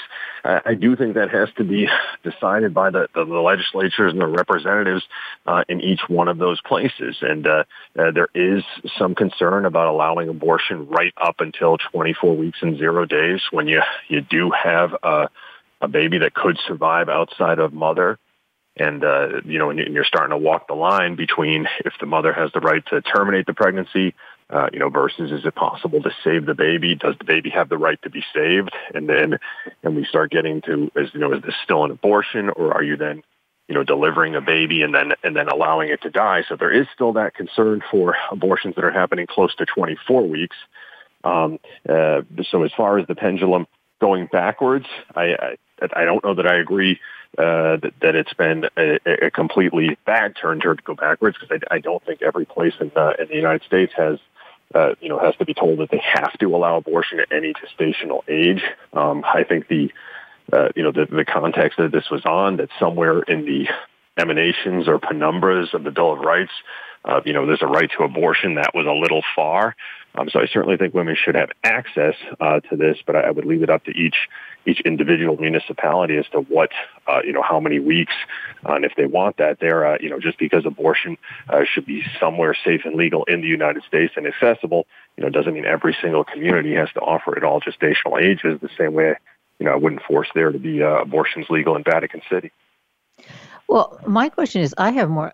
Uh, 0.45 0.61
I 0.65 0.75
do 0.75 0.97
think 0.97 1.15
that 1.15 1.31
has 1.31 1.49
to 1.57 1.65
be 1.65 1.89
decided 2.25 2.75
by 2.75 2.91
the, 2.91 3.09
the, 3.15 3.25
the 3.25 3.41
legislatures 3.41 4.13
and 4.13 4.21
the 4.21 4.27
representatives 4.27 5.05
uh, 5.47 5.63
in 5.69 5.81
each 5.81 6.01
one 6.09 6.29
of 6.29 6.39
those 6.39 6.61
places. 6.63 7.17
And 7.21 7.47
uh, 7.47 7.65
uh, 7.99 8.11
there 8.11 8.29
is 8.35 8.65
some 8.99 9.15
concern 9.15 9.65
about 9.67 9.87
allowing 9.87 10.29
abortion 10.29 10.89
right 10.89 11.15
up 11.17 11.37
until 11.39 11.79
24 11.79 12.37
weeks 12.37 12.59
and 12.61 12.77
zero 12.77 13.05
days 13.05 13.41
when 13.51 13.69
you, 13.69 13.81
you 14.09 14.21
do 14.21 14.51
have 14.51 14.95
a, 15.03 15.29
a 15.81 15.89
baby 15.89 16.19
that 16.19 16.35
could 16.35 16.59
survive 16.67 17.09
outside 17.09 17.59
of 17.59 17.73
mother 17.73 18.19
and 18.77 19.05
uh, 19.05 19.43
you 19.45 19.59
know, 19.59 19.69
and 19.69 19.79
you're 19.79 20.05
starting 20.05 20.31
to 20.31 20.39
walk 20.39 20.67
the 20.67 20.75
line 20.75 21.15
between 21.15 21.67
if 21.85 21.93
the 22.01 22.07
mother 22.07 22.33
has 22.33 22.51
the 22.53 22.61
right 22.61 22.83
to 22.87 23.03
terminate 23.03 23.45
the 23.45 23.53
pregnancy 23.53 24.15
uh, 24.51 24.69
you 24.73 24.79
know, 24.79 24.89
versus 24.89 25.33
is 25.33 25.45
it 25.47 25.55
possible 25.55 26.03
to 26.03 26.11
save 26.23 26.47
the 26.47 26.55
baby? 26.55 26.95
Does 26.95 27.15
the 27.19 27.25
baby 27.25 27.51
have 27.51 27.69
the 27.69 27.79
right 27.79 28.01
to 28.03 28.11
be 28.11 28.23
saved? 28.35 28.71
And 28.95 29.09
then, 29.09 29.39
and 29.83 29.97
we 29.97 30.05
start 30.05 30.31
getting 30.31 30.61
to, 30.63 30.91
is, 30.97 31.11
you 31.15 31.21
know, 31.21 31.33
is 31.33 31.43
this 31.43 31.55
still 31.65 31.85
an 31.85 31.91
abortion 31.91 32.51
or 32.51 32.75
are 32.75 32.83
you 32.83 32.97
then, 32.97 33.23
you 33.69 33.75
know, 33.75 33.83
delivering 33.83 34.35
a 34.35 34.41
baby 34.41 34.83
and 34.83 34.95
then, 34.95 35.13
and 35.23 35.35
then 35.35 35.49
allowing 35.49 35.89
it 35.89 36.03
to 36.03 36.11
die? 36.11 36.45
So 36.49 36.57
there 36.57 36.71
is 36.71 36.87
still 36.95 37.15
that 37.15 37.35
concern 37.35 37.83
for 37.91 38.17
abortions 38.31 38.75
that 38.75 38.85
are 38.85 38.91
happening 38.91 39.27
close 39.27 39.55
to 39.57 39.67
24 39.67 40.29
weeks. 40.29 40.57
Um, 41.25 41.59
uh, 41.89 42.23
so 42.51 42.65
as 42.65 42.73
far 42.77 42.99
as 42.99 43.07
the 43.07 43.15
pendulum 43.15 43.67
going 44.01 44.27
backwards, 44.27 44.87
I, 45.15 45.57
I, 45.81 45.89
I 45.95 46.05
don't 46.05 46.23
know 46.25 46.35
that 46.35 46.47
I 46.47 46.57
agree 46.57 47.01
uh, 47.39 47.79
that, 47.79 47.93
that 48.03 48.15
it's 48.15 48.35
been 48.35 48.69
a, 48.77 49.27
a 49.27 49.31
completely 49.31 49.97
bad 50.05 50.37
turn 50.37 50.61
to 50.61 50.75
go 50.85 50.95
backwards 50.95 51.39
because 51.41 51.61
I, 51.71 51.77
I 51.77 51.79
don't 51.79 52.05
think 52.05 52.21
every 52.21 52.45
place 52.45 52.75
in, 52.81 52.93
uh, 52.95 53.13
in 53.19 53.29
the 53.29 53.37
United 53.37 53.63
States 53.63 53.93
has 53.97 54.19
uh, 54.75 54.95
you 55.01 55.09
know, 55.09 55.19
has 55.19 55.35
to 55.37 55.45
be 55.45 55.55
told 55.55 55.79
that 55.79 55.91
they 55.91 56.03
have 56.03 56.33
to 56.39 56.47
allow 56.55 56.77
abortion 56.77 57.21
at 57.21 57.33
any 57.33 57.53
gestational 57.55 58.23
age. 58.29 58.63
Um, 58.93 59.25
I 59.25 59.45
think 59.45 59.69
the, 59.69 59.91
uh, 60.53 60.69
you 60.75 60.83
know, 60.83 60.93
the, 60.93 61.07
the 61.07 61.25
context 61.25 61.79
that 61.79 61.93
this 61.93 62.11
was 62.11 62.25
on, 62.25 62.57
that 62.57 62.69
somewhere 62.79 63.21
in 63.23 63.45
the 63.45 63.69
emanations 64.21 64.89
or 64.89 64.99
penumbras 64.99 65.73
of 65.75 65.85
the 65.85 65.91
Bill 65.91 66.13
of 66.13 66.21
Rights, 66.21 66.53
uh, 67.05 67.21
you 67.25 67.33
know, 67.33 67.47
there's 67.47 67.63
a 67.63 67.67
right 67.67 67.91
to 67.97 68.05
abortion 68.05 68.55
that 68.55 68.75
was 68.75 68.87
a 68.87 68.93
little 68.93 69.23
far. 69.35 69.75
Um, 70.15 70.29
so 70.31 70.41
I 70.41 70.47
certainly 70.47 70.77
think 70.77 70.95
women 70.95 71.17
should 71.17 71.35
have 71.35 71.51
access 71.65 72.15
uh, 72.41 72.61
to 72.61 72.77
this, 72.77 72.99
but 73.07 73.17
I, 73.17 73.21
I 73.21 73.31
would 73.31 73.45
leave 73.45 73.63
it 73.63 73.71
up 73.71 73.85
to 73.85 73.91
each 73.91 74.29
each 74.67 74.81
individual 74.81 75.37
municipality 75.37 76.17
as 76.17 76.27
to 76.33 76.41
what 76.41 76.71
uh, 77.07 77.21
you 77.25 77.33
know 77.33 77.43
how 77.43 77.61
many 77.61 77.79
weeks, 77.79 78.13
uh, 78.67 78.75
and 78.75 78.85
if 78.85 78.93
they 78.97 79.07
want 79.07 79.37
that, 79.39 79.59
there 79.61 79.87
uh, 79.87 79.99
you 80.01 80.09
know 80.09 80.19
just 80.19 80.39
because 80.39 80.65
abortion 80.67 81.17
uh, 81.49 81.63
should 81.65 81.87
be 81.87 82.03
somewhere 82.21 82.57
safe 82.65 82.83
and 82.85 82.95
legal 82.95 83.25
in 83.25 83.41
the 83.41 83.49
United 83.49 83.83
States 83.85 84.15
and 84.17 84.27
accessible, 84.27 84.87
you 85.17 85.25
know, 85.25 85.31
doesn't 85.31 85.55
mean 85.55 85.65
every 85.65 85.97
single 86.01 86.25
community 86.25 86.75
has 86.75 86.91
to 86.93 87.01
offer 87.01 87.37
it 87.37 87.45
all 87.45 87.61
gestational 87.61 88.23
ages 88.23 88.61
the 88.61 88.71
same 88.79 88.95
way. 88.95 89.15
You 89.59 89.67
know, 89.67 89.73
I 89.73 89.77
wouldn't 89.77 90.03
force 90.03 90.29
there 90.35 90.51
to 90.51 90.59
be 90.59 90.83
uh, 90.83 91.03
abortions 91.03 91.47
legal 91.51 91.77
in 91.77 91.85
Vatican 91.85 92.23
City. 92.31 92.51
Well, 93.69 94.01
my 94.07 94.29
question 94.29 94.63
is, 94.63 94.75
I 94.77 94.91
have 94.91 95.09
more 95.09 95.33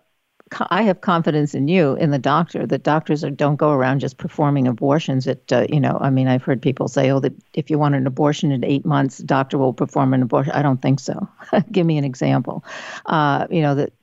I 0.69 0.83
have 0.83 1.01
confidence 1.01 1.53
in 1.53 1.67
you, 1.67 1.95
in 1.95 2.11
the 2.11 2.19
doctor, 2.19 2.65
that 2.65 2.83
doctors 2.83 3.23
are, 3.23 3.29
don't 3.29 3.57
go 3.57 3.71
around 3.71 3.99
just 3.99 4.17
performing 4.17 4.67
abortions. 4.67 5.27
At 5.27 5.51
uh, 5.51 5.67
you 5.69 5.79
know, 5.79 5.97
I 6.01 6.09
mean, 6.09 6.27
I've 6.27 6.43
heard 6.43 6.61
people 6.61 6.87
say, 6.87 7.11
"Oh, 7.11 7.19
that 7.19 7.33
if 7.53 7.69
you 7.69 7.77
want 7.77 7.95
an 7.95 8.07
abortion 8.07 8.51
in 8.51 8.63
eight 8.63 8.85
months, 8.85 9.19
doctor 9.19 9.57
will 9.57 9.73
perform 9.73 10.13
an 10.13 10.21
abortion." 10.21 10.53
I 10.53 10.61
don't 10.61 10.81
think 10.81 10.99
so. 10.99 11.27
Give 11.71 11.85
me 11.85 11.97
an 11.97 12.03
example. 12.03 12.63
Uh, 13.05 13.47
you 13.49 13.61
know 13.61 13.75
that 13.75 13.93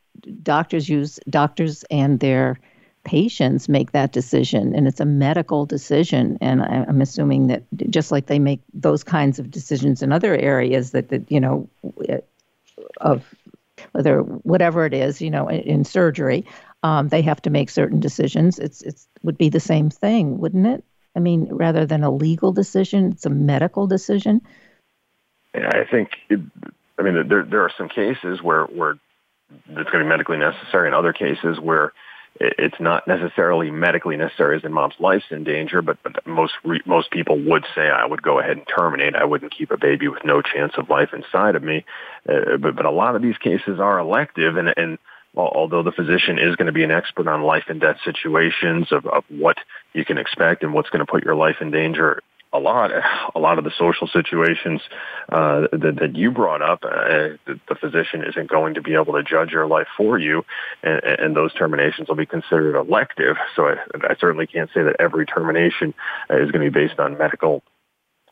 doctors 0.42 0.88
use 0.88 1.18
doctors 1.28 1.84
and 1.90 2.20
their 2.20 2.58
patients 3.04 3.68
make 3.68 3.92
that 3.92 4.12
decision, 4.12 4.74
and 4.74 4.86
it's 4.86 5.00
a 5.00 5.04
medical 5.04 5.66
decision. 5.66 6.38
And 6.40 6.62
I, 6.62 6.84
I'm 6.88 7.00
assuming 7.00 7.48
that 7.48 7.64
just 7.90 8.10
like 8.12 8.26
they 8.26 8.38
make 8.38 8.60
those 8.74 9.04
kinds 9.04 9.38
of 9.38 9.50
decisions 9.50 10.02
in 10.02 10.12
other 10.12 10.36
areas, 10.36 10.92
that 10.92 11.08
that 11.08 11.30
you 11.30 11.40
know, 11.40 11.68
of 13.00 13.34
whether 13.92 14.20
whatever 14.20 14.86
it 14.86 14.94
is, 14.94 15.20
you 15.20 15.30
know, 15.30 15.48
in, 15.48 15.60
in 15.60 15.84
surgery, 15.84 16.44
um, 16.82 17.08
they 17.08 17.22
have 17.22 17.42
to 17.42 17.50
make 17.50 17.70
certain 17.70 18.00
decisions. 18.00 18.58
It's 18.58 18.82
it's 18.82 19.08
would 19.22 19.38
be 19.38 19.48
the 19.48 19.60
same 19.60 19.90
thing, 19.90 20.38
wouldn't 20.38 20.66
it? 20.66 20.84
I 21.14 21.20
mean, 21.20 21.48
rather 21.50 21.86
than 21.86 22.04
a 22.04 22.10
legal 22.10 22.52
decision, 22.52 23.12
it's 23.12 23.26
a 23.26 23.30
medical 23.30 23.86
decision. 23.86 24.42
I 25.54 25.84
think, 25.90 26.10
it, 26.28 26.40
I 26.98 27.02
mean, 27.02 27.28
there 27.28 27.44
there 27.44 27.62
are 27.62 27.72
some 27.76 27.88
cases 27.88 28.42
where 28.42 28.64
where 28.64 28.98
it's 29.50 29.90
going 29.90 29.98
to 29.98 30.04
be 30.04 30.08
medically 30.08 30.36
necessary, 30.36 30.88
and 30.88 30.94
other 30.94 31.12
cases 31.12 31.58
where 31.58 31.92
it's 32.40 32.80
not 32.80 33.06
necessarily 33.08 33.70
medically 33.70 34.16
necessary 34.16 34.56
as 34.56 34.64
in 34.64 34.72
mom's 34.72 34.94
life's 34.98 35.26
in 35.30 35.44
danger, 35.44 35.82
but, 35.82 35.96
but 36.02 36.26
most 36.26 36.54
re- 36.64 36.82
most 36.84 37.10
people 37.10 37.38
would 37.38 37.64
say 37.74 37.88
I 37.88 38.04
would 38.04 38.22
go 38.22 38.38
ahead 38.38 38.56
and 38.56 38.66
terminate. 38.66 39.14
I 39.14 39.24
wouldn't 39.24 39.56
keep 39.56 39.70
a 39.70 39.78
baby 39.78 40.08
with 40.08 40.24
no 40.24 40.42
chance 40.42 40.72
of 40.76 40.90
life 40.90 41.10
inside 41.12 41.56
of 41.56 41.62
me. 41.62 41.84
Uh, 42.28 42.56
but 42.58 42.76
but 42.76 42.84
a 42.84 42.90
lot 42.90 43.16
of 43.16 43.22
these 43.22 43.38
cases 43.38 43.80
are 43.80 43.98
elective, 43.98 44.56
and 44.56 44.72
and 44.76 44.98
although 45.36 45.82
the 45.82 45.92
physician 45.92 46.38
is 46.38 46.56
going 46.56 46.66
to 46.66 46.72
be 46.72 46.84
an 46.84 46.90
expert 46.90 47.28
on 47.28 47.42
life 47.42 47.64
and 47.68 47.80
death 47.80 47.98
situations 48.04 48.90
of, 48.90 49.06
of 49.06 49.24
what 49.28 49.58
you 49.92 50.04
can 50.04 50.18
expect 50.18 50.62
and 50.62 50.72
what's 50.72 50.90
going 50.90 51.04
to 51.04 51.10
put 51.10 51.24
your 51.24 51.34
life 51.34 51.56
in 51.60 51.70
danger, 51.70 52.22
a 52.56 52.58
lot, 52.58 52.90
a 53.34 53.38
lot 53.38 53.58
of 53.58 53.64
the 53.64 53.72
social 53.78 54.06
situations 54.06 54.80
uh, 55.28 55.62
that, 55.72 55.96
that 56.00 56.16
you 56.16 56.30
brought 56.30 56.62
up, 56.62 56.84
uh, 56.84 57.36
the, 57.46 57.76
physician 57.80 58.24
isn't 58.26 58.48
going 58.48 58.74
to 58.74 58.82
be 58.82 58.94
able 58.94 59.12
to 59.12 59.22
judge 59.22 59.50
your 59.50 59.66
life 59.66 59.86
for 59.96 60.18
you, 60.18 60.44
and, 60.82 61.02
and 61.04 61.36
those 61.36 61.52
terminations 61.54 62.08
will 62.08 62.16
be 62.16 62.26
considered 62.26 62.76
elective. 62.76 63.36
So 63.54 63.66
I, 63.66 63.76
I 64.02 64.16
certainly 64.18 64.46
can't 64.46 64.70
say 64.74 64.82
that 64.82 64.96
every 64.98 65.26
termination 65.26 65.94
is 66.30 66.50
going 66.50 66.64
to 66.64 66.70
be 66.70 66.86
based 66.86 66.98
on 66.98 67.18
medical 67.18 67.62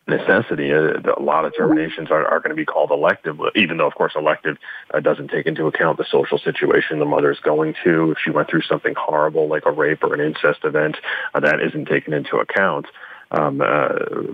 necessity. 0.06 0.72
Uh, 0.72 1.00
a 1.16 1.22
lot 1.22 1.44
of 1.44 1.56
terminations 1.56 2.10
are, 2.10 2.26
are 2.26 2.40
going 2.40 2.50
to 2.50 2.56
be 2.56 2.64
called 2.64 2.90
elective, 2.90 3.38
even 3.54 3.76
though, 3.76 3.86
of 3.86 3.94
course, 3.94 4.12
elective 4.16 4.56
uh, 4.92 5.00
doesn't 5.00 5.28
take 5.28 5.46
into 5.46 5.66
account 5.66 5.98
the 5.98 6.04
social 6.10 6.38
situation 6.38 6.98
the 6.98 7.04
mother 7.04 7.30
is 7.30 7.40
going 7.40 7.74
to. 7.84 8.12
If 8.12 8.18
she 8.22 8.30
went 8.30 8.50
through 8.50 8.62
something 8.62 8.94
horrible 8.96 9.48
like 9.48 9.66
a 9.66 9.72
rape 9.72 10.02
or 10.02 10.14
an 10.14 10.20
incest 10.20 10.60
event, 10.64 10.96
uh, 11.34 11.40
that 11.40 11.60
isn't 11.60 11.86
taken 11.86 12.12
into 12.12 12.36
account. 12.36 12.86
Um, 13.30 13.60
uh, 13.60 13.88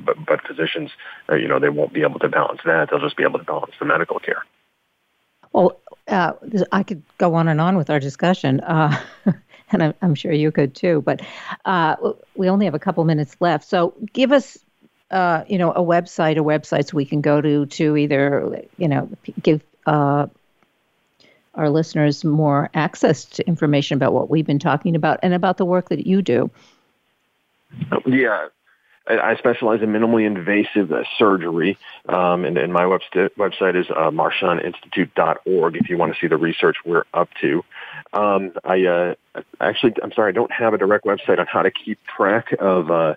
but, 0.05 0.17
but 0.27 0.47
physicians, 0.47 0.91
uh, 1.29 1.37
you 1.37 1.49
know, 1.49 1.59
they 1.59 1.69
won't 1.69 1.93
be 1.93 2.03
able 2.03 2.19
to 2.21 2.29
balance 2.29 2.61
that. 2.65 2.89
They'll 2.91 3.01
just 3.01 3.17
be 3.17 3.23
able 3.23 3.39
to 3.39 3.45
balance 3.45 3.73
the 3.79 3.87
medical 3.87 4.19
care. 4.19 4.45
Well, 5.53 5.81
uh, 6.09 6.33
I 6.73 6.83
could 6.83 7.03
go 7.19 7.35
on 7.35 7.49
and 7.49 7.61
on 7.61 7.77
with 7.77 7.91
our 7.91 8.01
discussion, 8.01 8.61
uh, 8.61 9.01
and 9.73 9.83
I'm, 9.83 9.95
I'm, 10.03 10.15
sure 10.15 10.33
you 10.33 10.53
could 10.53 10.75
too. 10.75 11.03
But 11.03 11.23
uh, 11.65 11.97
we 12.37 12.49
only 12.49 12.67
have 12.67 12.75
a 12.75 12.79
couple 12.79 13.05
minutes 13.05 13.37
left, 13.41 13.69
so 13.69 13.95
give 14.13 14.33
us, 14.33 14.59
uh, 15.11 15.45
you 15.49 15.59
know, 15.59 15.73
a 15.73 15.81
website, 15.81 16.37
a 16.37 16.45
website 16.45 16.89
so 16.89 16.97
we 16.97 17.05
can 17.05 17.21
go 17.21 17.41
to 17.41 17.67
to 17.67 17.97
either, 17.97 18.65
you 18.77 18.89
know, 18.89 19.09
give 19.43 19.63
our 19.87 21.69
listeners 21.69 22.25
more 22.25 22.71
access 22.75 23.25
to 23.25 23.47
information 23.47 23.97
about 23.97 24.13
what 24.13 24.31
we've 24.31 24.47
been 24.47 24.59
talking 24.59 24.95
about 24.95 25.19
and 25.23 25.35
about 25.35 25.57
the 25.57 25.65
work 25.65 25.89
that 25.89 26.07
you 26.07 26.23
do. 26.23 26.51
Yeah, 28.07 28.49
I 29.19 29.37
specialize 29.37 29.83
in 29.83 29.91
minimally 29.91 30.27
invasive 30.27 30.93
uh, 30.93 31.05
surgery, 31.19 31.79
um, 32.09 32.45
and, 32.45 32.57
and, 32.57 32.73
my 32.73 32.85
website 32.85 33.77
is 33.77 33.91
uh, 33.91 34.11
marchandinstitute.org 34.11 35.77
if 35.77 35.89
you 35.89 35.99
want 35.99 36.15
to 36.15 36.21
see 36.21 36.27
the 36.27 36.37
research 36.37 36.77
we're 36.85 37.05
up 37.13 37.29
to. 37.41 37.65
Um, 38.13 38.53
I 38.65 38.85
uh, 38.87 39.15
actually, 39.61 39.95
I'm 40.03 40.13
sorry, 40.13 40.31
I 40.31 40.33
don't 40.33 40.53
have 40.53 40.75
a 40.75 40.79
direct 40.79 41.05
website 41.05 41.39
on 41.39 41.47
how 41.47 41.63
to 41.63 41.71
keep 41.71 41.99
track 42.05 42.55
of 42.59 42.91
uh, 42.91 43.15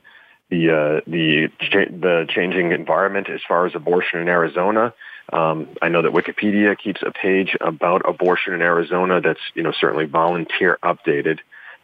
the 0.49 0.69
uh, 0.69 1.01
the 1.07 1.49
cha- 1.59 1.91
the 1.91 2.25
changing 2.29 2.71
environment 2.71 3.29
as 3.29 3.41
far 3.47 3.65
as 3.65 3.75
abortion 3.75 4.19
in 4.19 4.27
Arizona. 4.27 4.93
Um, 5.31 5.69
I 5.81 5.89
know 5.89 6.01
that 6.01 6.11
Wikipedia 6.11 6.77
keeps 6.77 7.01
a 7.01 7.11
page 7.11 7.55
about 7.61 8.07
abortion 8.07 8.53
in 8.53 8.61
Arizona 8.61 9.21
that's 9.21 9.39
you 9.55 9.63
know 9.63 9.71
certainly 9.71 10.05
volunteer 10.05 10.77
updated. 10.83 11.39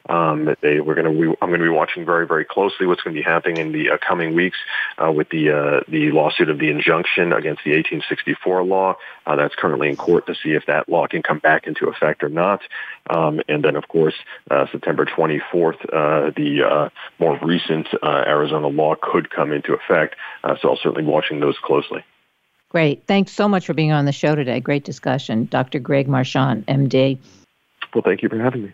Um, 0.07 0.55
they, 0.61 0.79
we're 0.79 0.95
going 0.95 1.05
to, 1.05 1.37
I'm 1.41 1.49
going 1.49 1.59
to 1.59 1.65
be 1.65 1.69
watching 1.69 2.05
very, 2.05 2.25
very 2.25 2.45
closely 2.45 2.87
what's 2.87 3.01
going 3.01 3.15
to 3.15 3.19
be 3.19 3.23
happening 3.23 3.57
in 3.57 3.71
the 3.71 3.91
uh, 3.91 3.97
coming 3.97 4.33
weeks 4.33 4.57
uh, 4.97 5.11
with 5.11 5.29
the 5.29 5.51
uh, 5.51 5.81
the 5.87 6.11
lawsuit 6.11 6.49
of 6.49 6.57
the 6.57 6.69
injunction 6.69 7.33
against 7.33 7.63
the 7.63 7.71
1864 7.71 8.63
law 8.63 8.95
uh, 9.25 9.35
that's 9.35 9.55
currently 9.55 9.89
in 9.89 9.95
court 9.95 10.25
to 10.27 10.35
see 10.35 10.51
if 10.51 10.65
that 10.65 10.89
law 10.89 11.05
can 11.07 11.21
come 11.21 11.39
back 11.39 11.67
into 11.67 11.87
effect 11.87 12.23
or 12.23 12.29
not. 12.29 12.61
Um, 13.09 13.41
and 13.47 13.63
then, 13.63 13.75
of 13.75 13.87
course, 13.87 14.15
uh, 14.49 14.65
September 14.71 15.05
24th, 15.05 15.81
uh, 15.93 16.31
the 16.35 16.91
more 17.19 17.39
recent 17.41 17.87
Arizona 18.03 18.67
law 18.67 18.95
could 18.99 19.29
come 19.29 19.51
into 19.51 19.73
effect. 19.73 20.15
so 20.61 20.69
I'll 20.69 20.77
certainly 20.77 21.03
be 21.03 21.09
watching 21.09 21.39
those 21.39 21.57
closely. 21.59 22.03
Great. 22.69 23.05
Thanks 23.07 23.31
so 23.31 23.47
much 23.47 23.65
for 23.65 23.73
being 23.73 23.91
on 23.91 24.05
the 24.05 24.11
show 24.11 24.35
today. 24.35 24.59
Great 24.59 24.83
discussion. 24.83 25.45
Dr. 25.45 25.79
Greg 25.79 26.07
Marchand, 26.07 26.67
MD. 26.67 27.17
Well, 27.93 28.03
thank 28.03 28.21
you 28.21 28.29
for 28.29 28.39
having 28.39 28.63
me. 28.63 28.73